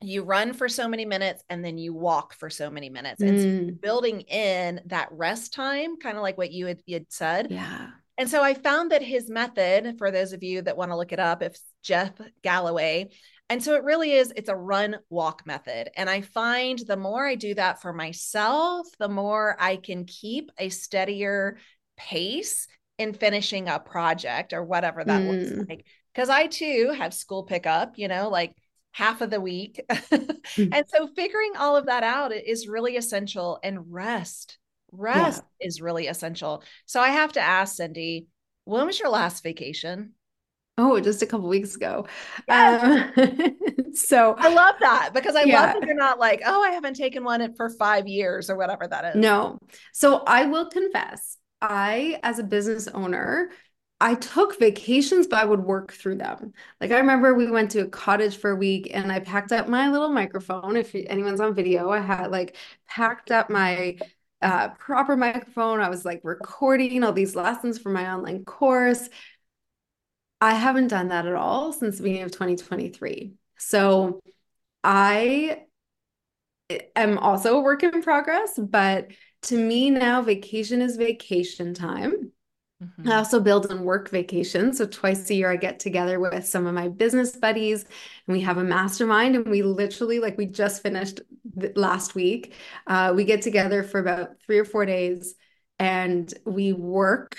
you 0.00 0.22
run 0.22 0.52
for 0.52 0.68
so 0.68 0.88
many 0.88 1.04
minutes 1.04 1.42
and 1.48 1.64
then 1.64 1.78
you 1.78 1.94
walk 1.94 2.34
for 2.34 2.50
so 2.50 2.70
many 2.70 2.90
minutes 2.90 3.22
and 3.22 3.40
so 3.40 3.46
mm. 3.46 3.80
building 3.80 4.20
in 4.22 4.80
that 4.86 5.08
rest 5.12 5.54
time 5.54 5.96
kind 5.96 6.16
of 6.16 6.22
like 6.22 6.36
what 6.36 6.52
you 6.52 6.66
had, 6.66 6.80
you 6.86 6.94
had 6.94 7.06
said 7.10 7.46
yeah 7.50 7.88
And 8.16 8.30
so 8.30 8.42
I 8.42 8.54
found 8.54 8.92
that 8.92 9.02
his 9.02 9.28
method, 9.28 9.98
for 9.98 10.10
those 10.10 10.32
of 10.32 10.42
you 10.42 10.62
that 10.62 10.76
want 10.76 10.90
to 10.92 10.96
look 10.96 11.12
it 11.12 11.18
up, 11.18 11.42
if 11.42 11.56
Jeff 11.82 12.12
Galloway, 12.42 13.10
and 13.50 13.62
so 13.62 13.74
it 13.74 13.84
really 13.84 14.12
is, 14.12 14.32
it's 14.36 14.48
a 14.48 14.56
run 14.56 14.96
walk 15.10 15.46
method. 15.46 15.90
And 15.96 16.08
I 16.08 16.22
find 16.22 16.78
the 16.78 16.96
more 16.96 17.26
I 17.26 17.34
do 17.34 17.54
that 17.54 17.82
for 17.82 17.92
myself, 17.92 18.86
the 18.98 19.08
more 19.08 19.56
I 19.58 19.76
can 19.76 20.04
keep 20.06 20.50
a 20.58 20.68
steadier 20.70 21.58
pace 21.96 22.68
in 22.98 23.12
finishing 23.12 23.68
a 23.68 23.78
project 23.80 24.52
or 24.52 24.64
whatever 24.64 25.04
that 25.04 25.22
mm. 25.22 25.28
looks 25.28 25.68
like. 25.68 25.86
Because 26.14 26.30
I 26.30 26.46
too 26.46 26.94
have 26.96 27.12
school 27.12 27.42
pickup, 27.42 27.98
you 27.98 28.08
know, 28.08 28.28
like 28.28 28.54
half 28.94 29.20
of 29.20 29.28
the 29.28 29.40
week. 29.40 29.84
mm. 29.90 30.68
And 30.72 30.86
so 30.88 31.08
figuring 31.16 31.52
all 31.58 31.76
of 31.76 31.86
that 31.86 32.04
out 32.04 32.32
is 32.32 32.68
really 32.68 32.96
essential 32.96 33.58
and 33.62 33.92
rest. 33.92 34.56
Rest 34.92 35.42
yeah. 35.60 35.66
is 35.66 35.80
really 35.80 36.06
essential. 36.06 36.62
So 36.86 37.00
I 37.00 37.08
have 37.08 37.32
to 37.32 37.40
ask 37.40 37.74
Cindy, 37.74 38.28
when 38.64 38.86
was 38.86 39.00
your 39.00 39.10
last 39.10 39.42
vacation? 39.42 40.12
Oh, 40.78 41.00
just 41.00 41.22
a 41.22 41.26
couple 41.26 41.48
weeks 41.48 41.74
ago. 41.74 42.06
Yes. 42.46 43.12
Um, 43.16 43.56
so 43.94 44.36
I 44.38 44.54
love 44.54 44.76
that 44.80 45.10
because 45.12 45.34
I 45.34 45.42
yeah. 45.42 45.60
love 45.60 45.80
that 45.80 45.86
you're 45.86 45.96
not 45.96 46.20
like, 46.20 46.42
oh, 46.46 46.62
I 46.62 46.70
haven't 46.70 46.94
taken 46.94 47.24
one 47.24 47.54
for 47.56 47.70
five 47.70 48.06
years 48.06 48.48
or 48.48 48.56
whatever 48.56 48.86
that 48.86 49.16
is. 49.16 49.20
No. 49.20 49.58
So 49.92 50.22
I 50.24 50.46
will 50.46 50.66
confess, 50.66 51.36
I, 51.60 52.20
as 52.22 52.38
a 52.38 52.44
business 52.44 52.86
owner, 52.86 53.50
I 54.00 54.14
took 54.16 54.58
vacations, 54.58 55.26
but 55.26 55.38
I 55.38 55.44
would 55.44 55.60
work 55.60 55.92
through 55.92 56.16
them. 56.16 56.52
Like 56.80 56.90
I 56.90 56.98
remember 56.98 57.32
we 57.32 57.50
went 57.50 57.70
to 57.72 57.80
a 57.80 57.88
cottage 57.88 58.36
for 58.36 58.50
a 58.50 58.56
week 58.56 58.90
and 58.92 59.10
I 59.10 59.20
packed 59.20 59.52
up 59.52 59.68
my 59.68 59.88
little 59.88 60.10
microphone. 60.10 60.76
If 60.76 60.94
anyone's 60.94 61.40
on 61.40 61.54
video, 61.54 61.90
I 61.90 62.00
had 62.00 62.30
like 62.30 62.56
packed 62.86 63.30
up 63.30 63.48
my 63.50 63.96
uh, 64.42 64.68
proper 64.70 65.16
microphone. 65.16 65.80
I 65.80 65.88
was 65.88 66.04
like 66.04 66.20
recording 66.22 67.02
all 67.02 67.12
these 67.12 67.34
lessons 67.34 67.78
for 67.78 67.88
my 67.88 68.12
online 68.12 68.44
course. 68.44 69.08
I 70.40 70.52
haven't 70.52 70.88
done 70.88 71.08
that 71.08 71.26
at 71.26 71.34
all 71.34 71.72
since 71.72 71.96
the 71.96 72.02
beginning 72.02 72.24
of 72.24 72.32
2023. 72.32 73.32
So 73.56 74.20
I 74.82 75.62
am 76.94 77.16
also 77.16 77.56
a 77.56 77.62
work 77.62 77.82
in 77.82 78.02
progress, 78.02 78.58
but 78.58 79.08
to 79.44 79.56
me 79.56 79.88
now, 79.88 80.20
vacation 80.20 80.82
is 80.82 80.96
vacation 80.96 81.72
time. 81.72 82.33
Mm-hmm. 82.84 83.08
I 83.08 83.16
also 83.16 83.40
build 83.40 83.70
and 83.70 83.84
work 83.84 84.10
vacations. 84.10 84.78
So 84.78 84.86
twice 84.86 85.28
a 85.30 85.34
year, 85.34 85.50
I 85.50 85.56
get 85.56 85.80
together 85.80 86.20
with 86.20 86.46
some 86.46 86.66
of 86.66 86.74
my 86.74 86.88
business 86.88 87.36
buddies 87.36 87.84
and 88.26 88.36
we 88.36 88.40
have 88.42 88.58
a 88.58 88.64
mastermind. 88.64 89.36
And 89.36 89.46
we 89.46 89.62
literally, 89.62 90.18
like, 90.20 90.36
we 90.38 90.46
just 90.46 90.82
finished 90.82 91.20
last 91.74 92.14
week. 92.14 92.52
Uh, 92.86 93.12
we 93.14 93.24
get 93.24 93.42
together 93.42 93.82
for 93.82 93.98
about 93.98 94.36
three 94.46 94.58
or 94.58 94.64
four 94.64 94.86
days 94.86 95.34
and 95.78 96.32
we 96.44 96.72
work 96.72 97.36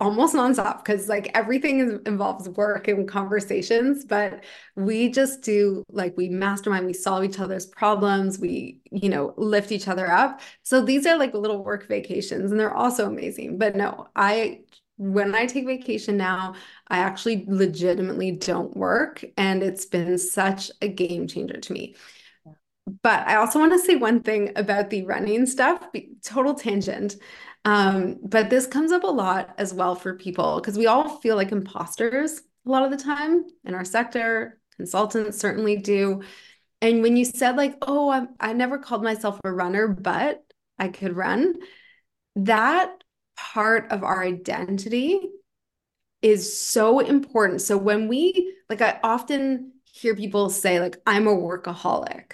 almost 0.00 0.34
nonstop 0.34 0.78
because 0.78 1.08
like 1.08 1.30
everything 1.34 1.80
is, 1.80 2.00
involves 2.06 2.48
work 2.48 2.88
and 2.88 3.06
conversations 3.06 4.04
but 4.04 4.42
we 4.74 5.10
just 5.10 5.42
do 5.42 5.84
like 5.90 6.16
we 6.16 6.28
mastermind 6.30 6.86
we 6.86 6.92
solve 6.92 7.22
each 7.22 7.38
other's 7.38 7.66
problems 7.66 8.38
we 8.38 8.80
you 8.90 9.10
know 9.10 9.34
lift 9.36 9.70
each 9.70 9.88
other 9.88 10.10
up. 10.10 10.40
So 10.62 10.80
these 10.82 11.06
are 11.06 11.18
like 11.18 11.34
little 11.34 11.62
work 11.62 11.86
vacations 11.86 12.50
and 12.50 12.58
they're 12.58 12.74
also 12.74 13.06
amazing 13.06 13.58
but 13.58 13.76
no 13.76 14.08
i 14.16 14.60
when 14.96 15.34
i 15.34 15.46
take 15.46 15.66
vacation 15.66 16.16
now 16.16 16.54
i 16.88 16.98
actually 16.98 17.44
legitimately 17.46 18.32
don't 18.32 18.76
work 18.76 19.24
and 19.36 19.62
it's 19.62 19.84
been 19.86 20.16
such 20.18 20.70
a 20.80 20.88
game 20.88 21.26
changer 21.26 21.58
to 21.60 21.72
me. 21.72 21.94
But 23.02 23.26
I 23.28 23.36
also 23.36 23.58
want 23.58 23.72
to 23.72 23.78
say 23.78 23.96
one 23.96 24.22
thing 24.22 24.52
about 24.56 24.90
the 24.90 25.04
running 25.04 25.46
stuff, 25.46 25.84
total 26.24 26.54
tangent. 26.54 27.16
Um, 27.64 28.18
but 28.22 28.48
this 28.48 28.66
comes 28.66 28.90
up 28.90 29.04
a 29.04 29.08
lot 29.08 29.54
as 29.58 29.74
well 29.74 29.94
for 29.94 30.14
people 30.14 30.60
because 30.60 30.78
we 30.78 30.86
all 30.86 31.18
feel 31.18 31.36
like 31.36 31.52
imposters 31.52 32.40
a 32.66 32.70
lot 32.70 32.84
of 32.84 32.90
the 32.90 33.02
time 33.02 33.44
in 33.64 33.74
our 33.74 33.84
sector. 33.84 34.58
Consultants 34.76 35.38
certainly 35.38 35.76
do. 35.76 36.22
And 36.80 37.02
when 37.02 37.16
you 37.16 37.24
said, 37.26 37.56
like, 37.56 37.76
oh, 37.82 38.08
I, 38.08 38.26
I 38.40 38.52
never 38.54 38.78
called 38.78 39.02
myself 39.02 39.38
a 39.44 39.52
runner, 39.52 39.88
but 39.88 40.42
I 40.78 40.88
could 40.88 41.14
run, 41.14 41.56
that 42.36 43.04
part 43.36 43.92
of 43.92 44.02
our 44.02 44.22
identity 44.22 45.20
is 46.22 46.58
so 46.58 47.00
important. 47.00 47.60
So 47.60 47.76
when 47.76 48.08
we, 48.08 48.54
like, 48.70 48.80
I 48.80 48.98
often 49.02 49.72
hear 49.84 50.14
people 50.14 50.48
say, 50.48 50.80
like, 50.80 50.96
I'm 51.06 51.26
a 51.26 51.36
workaholic. 51.36 52.32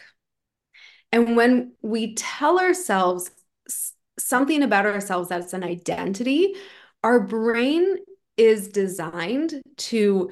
And 1.11 1.37
when 1.37 1.72
we 1.83 2.14
tell 2.14 2.61
ourselves 2.61 3.31
something 4.18 4.62
about 4.62 4.87
ourselves 4.87 5.29
that's 5.29 5.52
an 5.52 5.64
identity, 5.64 6.55
our 7.02 7.20
brain 7.20 7.96
is 8.37 8.68
designed 8.68 9.62
to 9.76 10.31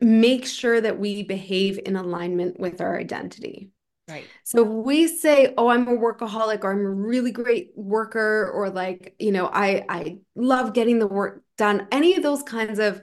make 0.00 0.46
sure 0.46 0.80
that 0.80 0.98
we 0.98 1.22
behave 1.22 1.78
in 1.84 1.96
alignment 1.96 2.58
with 2.58 2.80
our 2.80 2.98
identity. 2.98 3.70
Right. 4.08 4.26
So 4.42 4.62
if 4.62 4.68
we 4.84 5.06
say, 5.06 5.54
"Oh, 5.56 5.68
I'm 5.68 5.86
a 5.86 5.96
workaholic," 5.96 6.64
or 6.64 6.72
"I'm 6.72 6.84
a 6.84 6.90
really 6.90 7.30
great 7.30 7.70
worker," 7.76 8.50
or 8.52 8.68
like, 8.68 9.14
you 9.18 9.30
know, 9.30 9.46
I 9.46 9.84
I 9.88 10.18
love 10.34 10.74
getting 10.74 10.98
the 10.98 11.06
work 11.06 11.42
done. 11.56 11.86
Any 11.92 12.16
of 12.16 12.22
those 12.22 12.42
kinds 12.42 12.78
of 12.78 13.00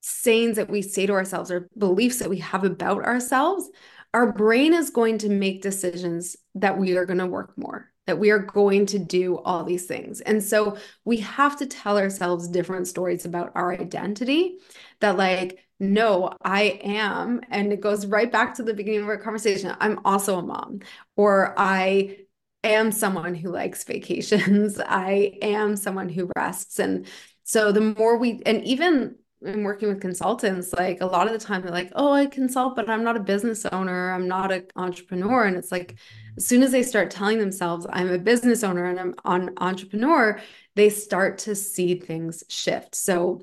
sayings 0.00 0.56
that 0.56 0.70
we 0.70 0.82
say 0.82 1.06
to 1.06 1.12
ourselves 1.12 1.50
or 1.50 1.68
beliefs 1.76 2.18
that 2.18 2.30
we 2.30 2.38
have 2.38 2.64
about 2.64 3.04
ourselves, 3.04 3.70
our 4.14 4.32
brain 4.32 4.74
is 4.74 4.90
going 4.90 5.18
to 5.18 5.28
make 5.28 5.62
decisions 5.62 6.36
that 6.54 6.78
we 6.78 6.96
are 6.96 7.04
going 7.04 7.18
to 7.18 7.26
work 7.26 7.56
more 7.56 7.91
that 8.06 8.18
we 8.18 8.30
are 8.30 8.38
going 8.38 8.86
to 8.86 8.98
do 8.98 9.38
all 9.38 9.64
these 9.64 9.86
things. 9.86 10.20
And 10.20 10.42
so 10.42 10.76
we 11.04 11.18
have 11.18 11.56
to 11.58 11.66
tell 11.66 11.98
ourselves 11.98 12.48
different 12.48 12.88
stories 12.88 13.24
about 13.24 13.52
our 13.54 13.72
identity 13.72 14.58
that, 15.00 15.16
like, 15.16 15.58
no, 15.78 16.32
I 16.42 16.80
am. 16.84 17.40
And 17.50 17.72
it 17.72 17.80
goes 17.80 18.06
right 18.06 18.30
back 18.30 18.54
to 18.54 18.62
the 18.62 18.74
beginning 18.74 19.02
of 19.02 19.08
our 19.08 19.18
conversation. 19.18 19.74
I'm 19.80 20.00
also 20.04 20.38
a 20.38 20.42
mom, 20.42 20.80
or 21.16 21.54
I 21.56 22.18
am 22.64 22.92
someone 22.92 23.34
who 23.34 23.50
likes 23.50 23.84
vacations. 23.84 24.80
I 24.86 25.38
am 25.42 25.76
someone 25.76 26.08
who 26.08 26.30
rests. 26.36 26.78
And 26.78 27.06
so 27.44 27.72
the 27.72 27.94
more 27.98 28.16
we, 28.16 28.42
and 28.46 28.64
even 28.64 29.16
in 29.44 29.64
working 29.64 29.88
with 29.88 30.00
consultants, 30.00 30.72
like 30.72 31.00
a 31.00 31.06
lot 31.06 31.26
of 31.26 31.32
the 31.32 31.38
time 31.38 31.62
they're 31.62 31.70
like, 31.70 31.92
oh, 31.94 32.12
I 32.12 32.26
consult, 32.26 32.76
but 32.76 32.88
I'm 32.88 33.04
not 33.04 33.16
a 33.16 33.20
business 33.20 33.64
owner. 33.66 34.12
I'm 34.12 34.28
not 34.28 34.52
an 34.52 34.66
entrepreneur. 34.76 35.44
And 35.44 35.56
it's 35.56 35.72
like, 35.72 35.96
as 36.36 36.46
soon 36.46 36.62
as 36.62 36.72
they 36.72 36.82
start 36.82 37.10
telling 37.10 37.38
themselves, 37.38 37.86
I'm 37.90 38.10
a 38.10 38.18
business 38.18 38.62
owner 38.64 38.84
and 38.84 39.16
I'm 39.24 39.48
an 39.48 39.54
entrepreneur, 39.58 40.40
they 40.74 40.88
start 40.90 41.38
to 41.38 41.54
see 41.54 41.96
things 41.96 42.44
shift. 42.48 42.94
So 42.94 43.42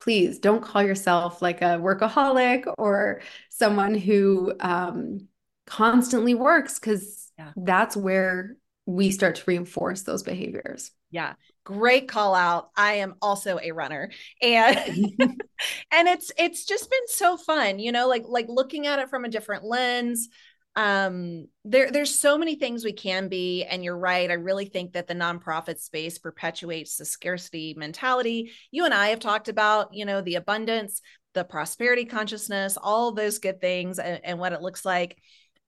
please 0.00 0.38
don't 0.38 0.62
call 0.62 0.82
yourself 0.82 1.42
like 1.42 1.62
a 1.62 1.78
workaholic 1.78 2.72
or 2.78 3.20
someone 3.50 3.94
who 3.94 4.52
um, 4.60 5.28
constantly 5.66 6.34
works 6.34 6.78
because 6.78 7.32
yeah. 7.38 7.52
that's 7.56 7.96
where 7.96 8.56
we 8.86 9.10
start 9.10 9.34
to 9.36 9.44
reinforce 9.46 10.02
those 10.02 10.22
behaviors. 10.22 10.92
Yeah 11.10 11.34
great 11.66 12.06
call 12.06 12.34
out. 12.36 12.70
I 12.76 12.94
am 12.94 13.16
also 13.20 13.58
a 13.60 13.72
runner. 13.72 14.10
And 14.40 14.78
and 15.90 16.08
it's 16.08 16.30
it's 16.38 16.64
just 16.64 16.88
been 16.88 17.08
so 17.08 17.36
fun 17.36 17.78
you 17.78 17.90
know 17.90 18.08
like 18.08 18.22
like 18.26 18.46
looking 18.48 18.86
at 18.86 19.00
it 19.00 19.10
from 19.10 19.24
a 19.24 19.28
different 19.28 19.64
lens. 19.64 20.28
Um 20.76 21.48
there 21.64 21.90
there's 21.90 22.14
so 22.14 22.38
many 22.38 22.54
things 22.54 22.84
we 22.84 22.92
can 22.92 23.28
be 23.28 23.64
and 23.64 23.82
you're 23.82 23.98
right. 23.98 24.30
I 24.30 24.34
really 24.34 24.66
think 24.66 24.92
that 24.92 25.08
the 25.08 25.14
nonprofit 25.14 25.80
space 25.80 26.18
perpetuates 26.18 26.96
the 26.96 27.04
scarcity 27.04 27.74
mentality. 27.76 28.52
You 28.70 28.84
and 28.84 28.94
i 28.94 29.08
have 29.08 29.20
talked 29.20 29.48
about 29.48 29.92
you 29.92 30.04
know 30.04 30.20
the 30.20 30.36
abundance 30.36 31.02
the 31.34 31.44
prosperity 31.44 32.04
consciousness 32.06 32.78
all 32.80 33.12
those 33.12 33.38
good 33.38 33.60
things 33.60 33.98
and, 33.98 34.20
and 34.24 34.38
what 34.38 34.54
it 34.54 34.62
looks 34.62 34.84
like 34.86 35.18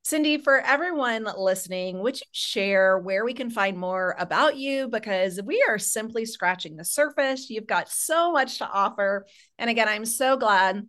Cindy, 0.09 0.39
for 0.39 0.59
everyone 0.61 1.29
listening, 1.37 1.99
would 1.99 2.19
you 2.19 2.27
share 2.33 2.99
where 2.99 3.27
we 3.27 3.35
can 3.35 3.51
find 3.51 3.77
more 3.77 4.17
about 4.19 4.57
you? 4.57 4.89
Because 4.89 5.39
we 5.45 5.63
are 5.69 5.79
simply 5.79 6.25
scratching 6.25 6.77
the 6.77 6.85
surface. 6.87 7.51
You've 7.51 7.67
got 7.67 7.91
so 7.91 8.33
much 8.33 8.57
to 8.57 8.67
offer. 8.67 9.27
And 9.59 9.69
again, 9.69 9.87
I'm 9.87 10.07
so 10.07 10.39
glad 10.39 10.87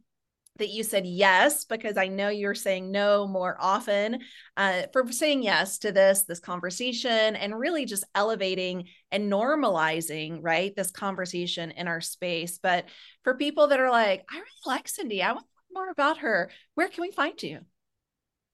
that 0.59 0.69
you 0.69 0.83
said 0.83 1.05
yes 1.05 1.63
because 1.63 1.95
i 1.95 2.09
know 2.09 2.27
you're 2.27 2.53
saying 2.53 2.91
no 2.91 3.25
more 3.25 3.55
often 3.61 4.19
uh, 4.57 4.81
for 4.91 5.09
saying 5.09 5.41
yes 5.41 5.77
to 5.77 5.93
this 5.93 6.23
this 6.23 6.41
conversation 6.41 7.37
and 7.37 7.57
really 7.57 7.85
just 7.85 8.03
elevating 8.13 8.83
and 9.09 9.31
normalizing 9.31 10.39
right 10.41 10.75
this 10.75 10.91
conversation 10.91 11.71
in 11.71 11.87
our 11.87 12.01
space 12.01 12.59
but 12.61 12.83
for 13.23 13.35
people 13.35 13.67
that 13.67 13.79
are 13.79 13.89
like 13.89 14.25
i 14.29 14.35
really 14.35 14.47
like 14.65 14.85
cindy 14.89 15.23
i 15.23 15.31
want 15.31 15.45
more 15.71 15.89
about 15.89 16.17
her 16.17 16.51
where 16.75 16.89
can 16.89 17.03
we 17.03 17.11
find 17.11 17.41
you 17.41 17.59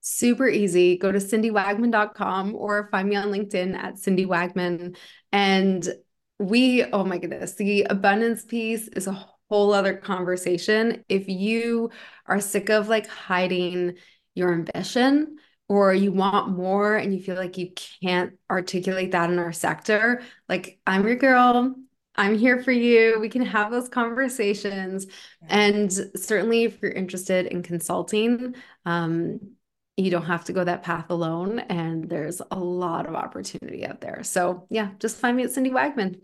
super 0.06 0.48
easy. 0.48 0.98
Go 0.98 1.12
to 1.12 1.18
cindywagman.com 1.18 2.56
or 2.56 2.90
find 2.92 3.10
me 3.10 3.16
on 3.16 3.30
LinkedIn 3.30 3.76
at 3.76 3.98
Cindy 3.98 4.26
Wagman. 4.26 4.96
And 5.32 5.88
we, 6.38 6.84
oh 6.84 7.04
my 7.04 7.18
goodness, 7.18 7.56
the 7.56 7.88
abundance 7.90 8.46
piece 8.46 8.88
is 8.90 9.08
a 9.08 9.28
whole 9.50 9.74
other 9.74 9.96
conversation. 9.96 11.04
If 11.10 11.28
you 11.28 11.90
are 12.28 12.40
sick 12.40 12.70
of 12.70 12.88
like 12.88 13.08
hiding 13.08 13.96
your 14.36 14.54
ambition, 14.54 15.38
or 15.68 15.94
you 15.94 16.12
want 16.12 16.56
more 16.56 16.96
and 16.96 17.12
you 17.12 17.20
feel 17.20 17.36
like 17.36 17.58
you 17.58 17.72
can't 18.04 18.34
articulate 18.52 19.12
that 19.14 19.32
in 19.32 19.40
our 19.40 19.52
sector, 19.52 20.22
like 20.48 20.80
I'm 20.86 21.08
your 21.08 21.16
girl. 21.16 21.76
I'm 22.16 22.38
here 22.38 22.64
for 22.64 22.72
you. 22.72 23.18
We 23.20 23.30
can 23.30 23.44
have 23.44 23.72
those 23.72 23.90
conversations. 23.90 25.08
And 25.48 25.92
certainly, 25.92 26.64
if 26.64 26.82
you're 26.82 26.92
interested 26.92 27.48
in 27.48 27.62
consulting, 27.62 28.56
um, 28.86 29.55
you 29.98 30.12
don't 30.12 30.26
have 30.26 30.46
to 30.46 30.54
go 30.54 30.64
that 30.64 30.84
path 30.84 31.10
alone. 31.10 31.60
And 31.60 32.10
there's 32.10 32.42
a 32.52 32.60
lot 32.60 33.06
of 33.06 33.16
opportunity 33.16 33.86
out 33.86 34.02
there. 34.02 34.24
So, 34.24 34.68
yeah, 34.70 34.90
just 35.00 35.18
find 35.18 35.38
me 35.38 35.44
at 35.44 35.52
Cindy 35.52 35.70
Wagman. 35.70 36.22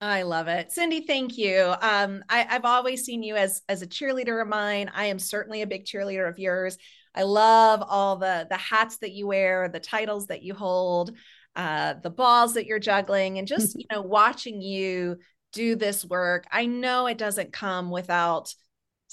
I 0.00 0.22
love 0.22 0.48
it. 0.48 0.72
Cindy, 0.72 1.02
thank 1.06 1.38
you. 1.38 1.74
Um, 1.80 2.24
I, 2.28 2.40
have 2.48 2.64
always 2.64 3.04
seen 3.04 3.22
you 3.22 3.36
as, 3.36 3.62
as 3.68 3.82
a 3.82 3.86
cheerleader 3.86 4.42
of 4.42 4.48
mine. 4.48 4.90
I 4.92 5.06
am 5.06 5.18
certainly 5.20 5.62
a 5.62 5.66
big 5.66 5.84
cheerleader 5.84 6.28
of 6.28 6.40
yours. 6.40 6.76
I 7.14 7.22
love 7.22 7.84
all 7.86 8.16
the, 8.16 8.46
the 8.50 8.56
hats 8.56 8.96
that 8.98 9.12
you 9.12 9.28
wear, 9.28 9.68
the 9.68 9.78
titles 9.78 10.26
that 10.26 10.42
you 10.42 10.54
hold, 10.54 11.16
uh, 11.54 11.94
the 12.02 12.10
balls 12.10 12.54
that 12.54 12.66
you're 12.66 12.80
juggling, 12.80 13.38
and 13.38 13.46
just, 13.46 13.76
you 13.78 13.84
know, 13.92 14.02
watching 14.02 14.60
you 14.60 15.18
do 15.52 15.76
this 15.76 16.04
work. 16.04 16.46
I 16.50 16.66
know 16.66 17.06
it 17.06 17.18
doesn't 17.18 17.52
come 17.52 17.90
without 17.90 18.52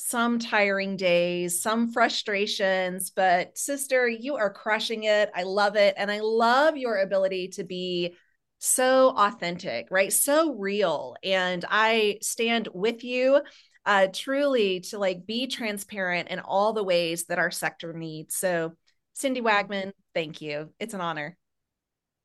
some 0.02 0.40
tiring 0.40 0.96
days, 0.96 1.62
some 1.62 1.92
frustrations, 1.92 3.10
but 3.10 3.58
sister, 3.58 4.08
you 4.08 4.38
are 4.38 4.52
crushing 4.52 5.04
it. 5.04 5.30
I 5.36 5.44
love 5.44 5.76
it. 5.76 5.94
And 5.98 6.10
I 6.10 6.22
love 6.22 6.78
your 6.78 7.00
ability 7.00 7.50
to 7.50 7.66
be 7.66 8.16
so 8.60 9.10
authentic, 9.10 9.88
right? 9.92 10.12
So 10.12 10.54
real. 10.56 11.16
And 11.22 11.66
I 11.70 12.20
stand 12.22 12.70
with 12.74 13.04
you 13.04 13.42
uh, 13.86 14.08
truly 14.14 14.80
to 14.82 15.00
like 15.00 15.26
be 15.26 15.48
transparent 15.48 16.30
in 16.30 16.40
all 16.40 16.72
the 16.74 16.84
ways 16.84 17.26
that 17.26 17.40
our 17.40 17.52
sector 17.52 17.92
needs. 17.92 18.36
So, 18.36 18.74
Cindy 19.14 19.42
Wagman, 19.42 19.92
thank 20.14 20.42
you. 20.42 20.72
It's 20.80 20.94
an 20.94 21.02
honor. 21.02 21.38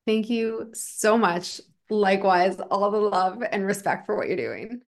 Thank 0.06 0.30
you 0.30 0.70
so 0.74 1.18
much. 1.18 1.60
Likewise, 1.90 2.58
all 2.70 2.90
the 2.92 2.98
love 2.98 3.42
and 3.50 3.66
respect 3.66 4.06
for 4.06 4.16
what 4.16 4.28
you're 4.28 4.37
doing. 4.37 4.82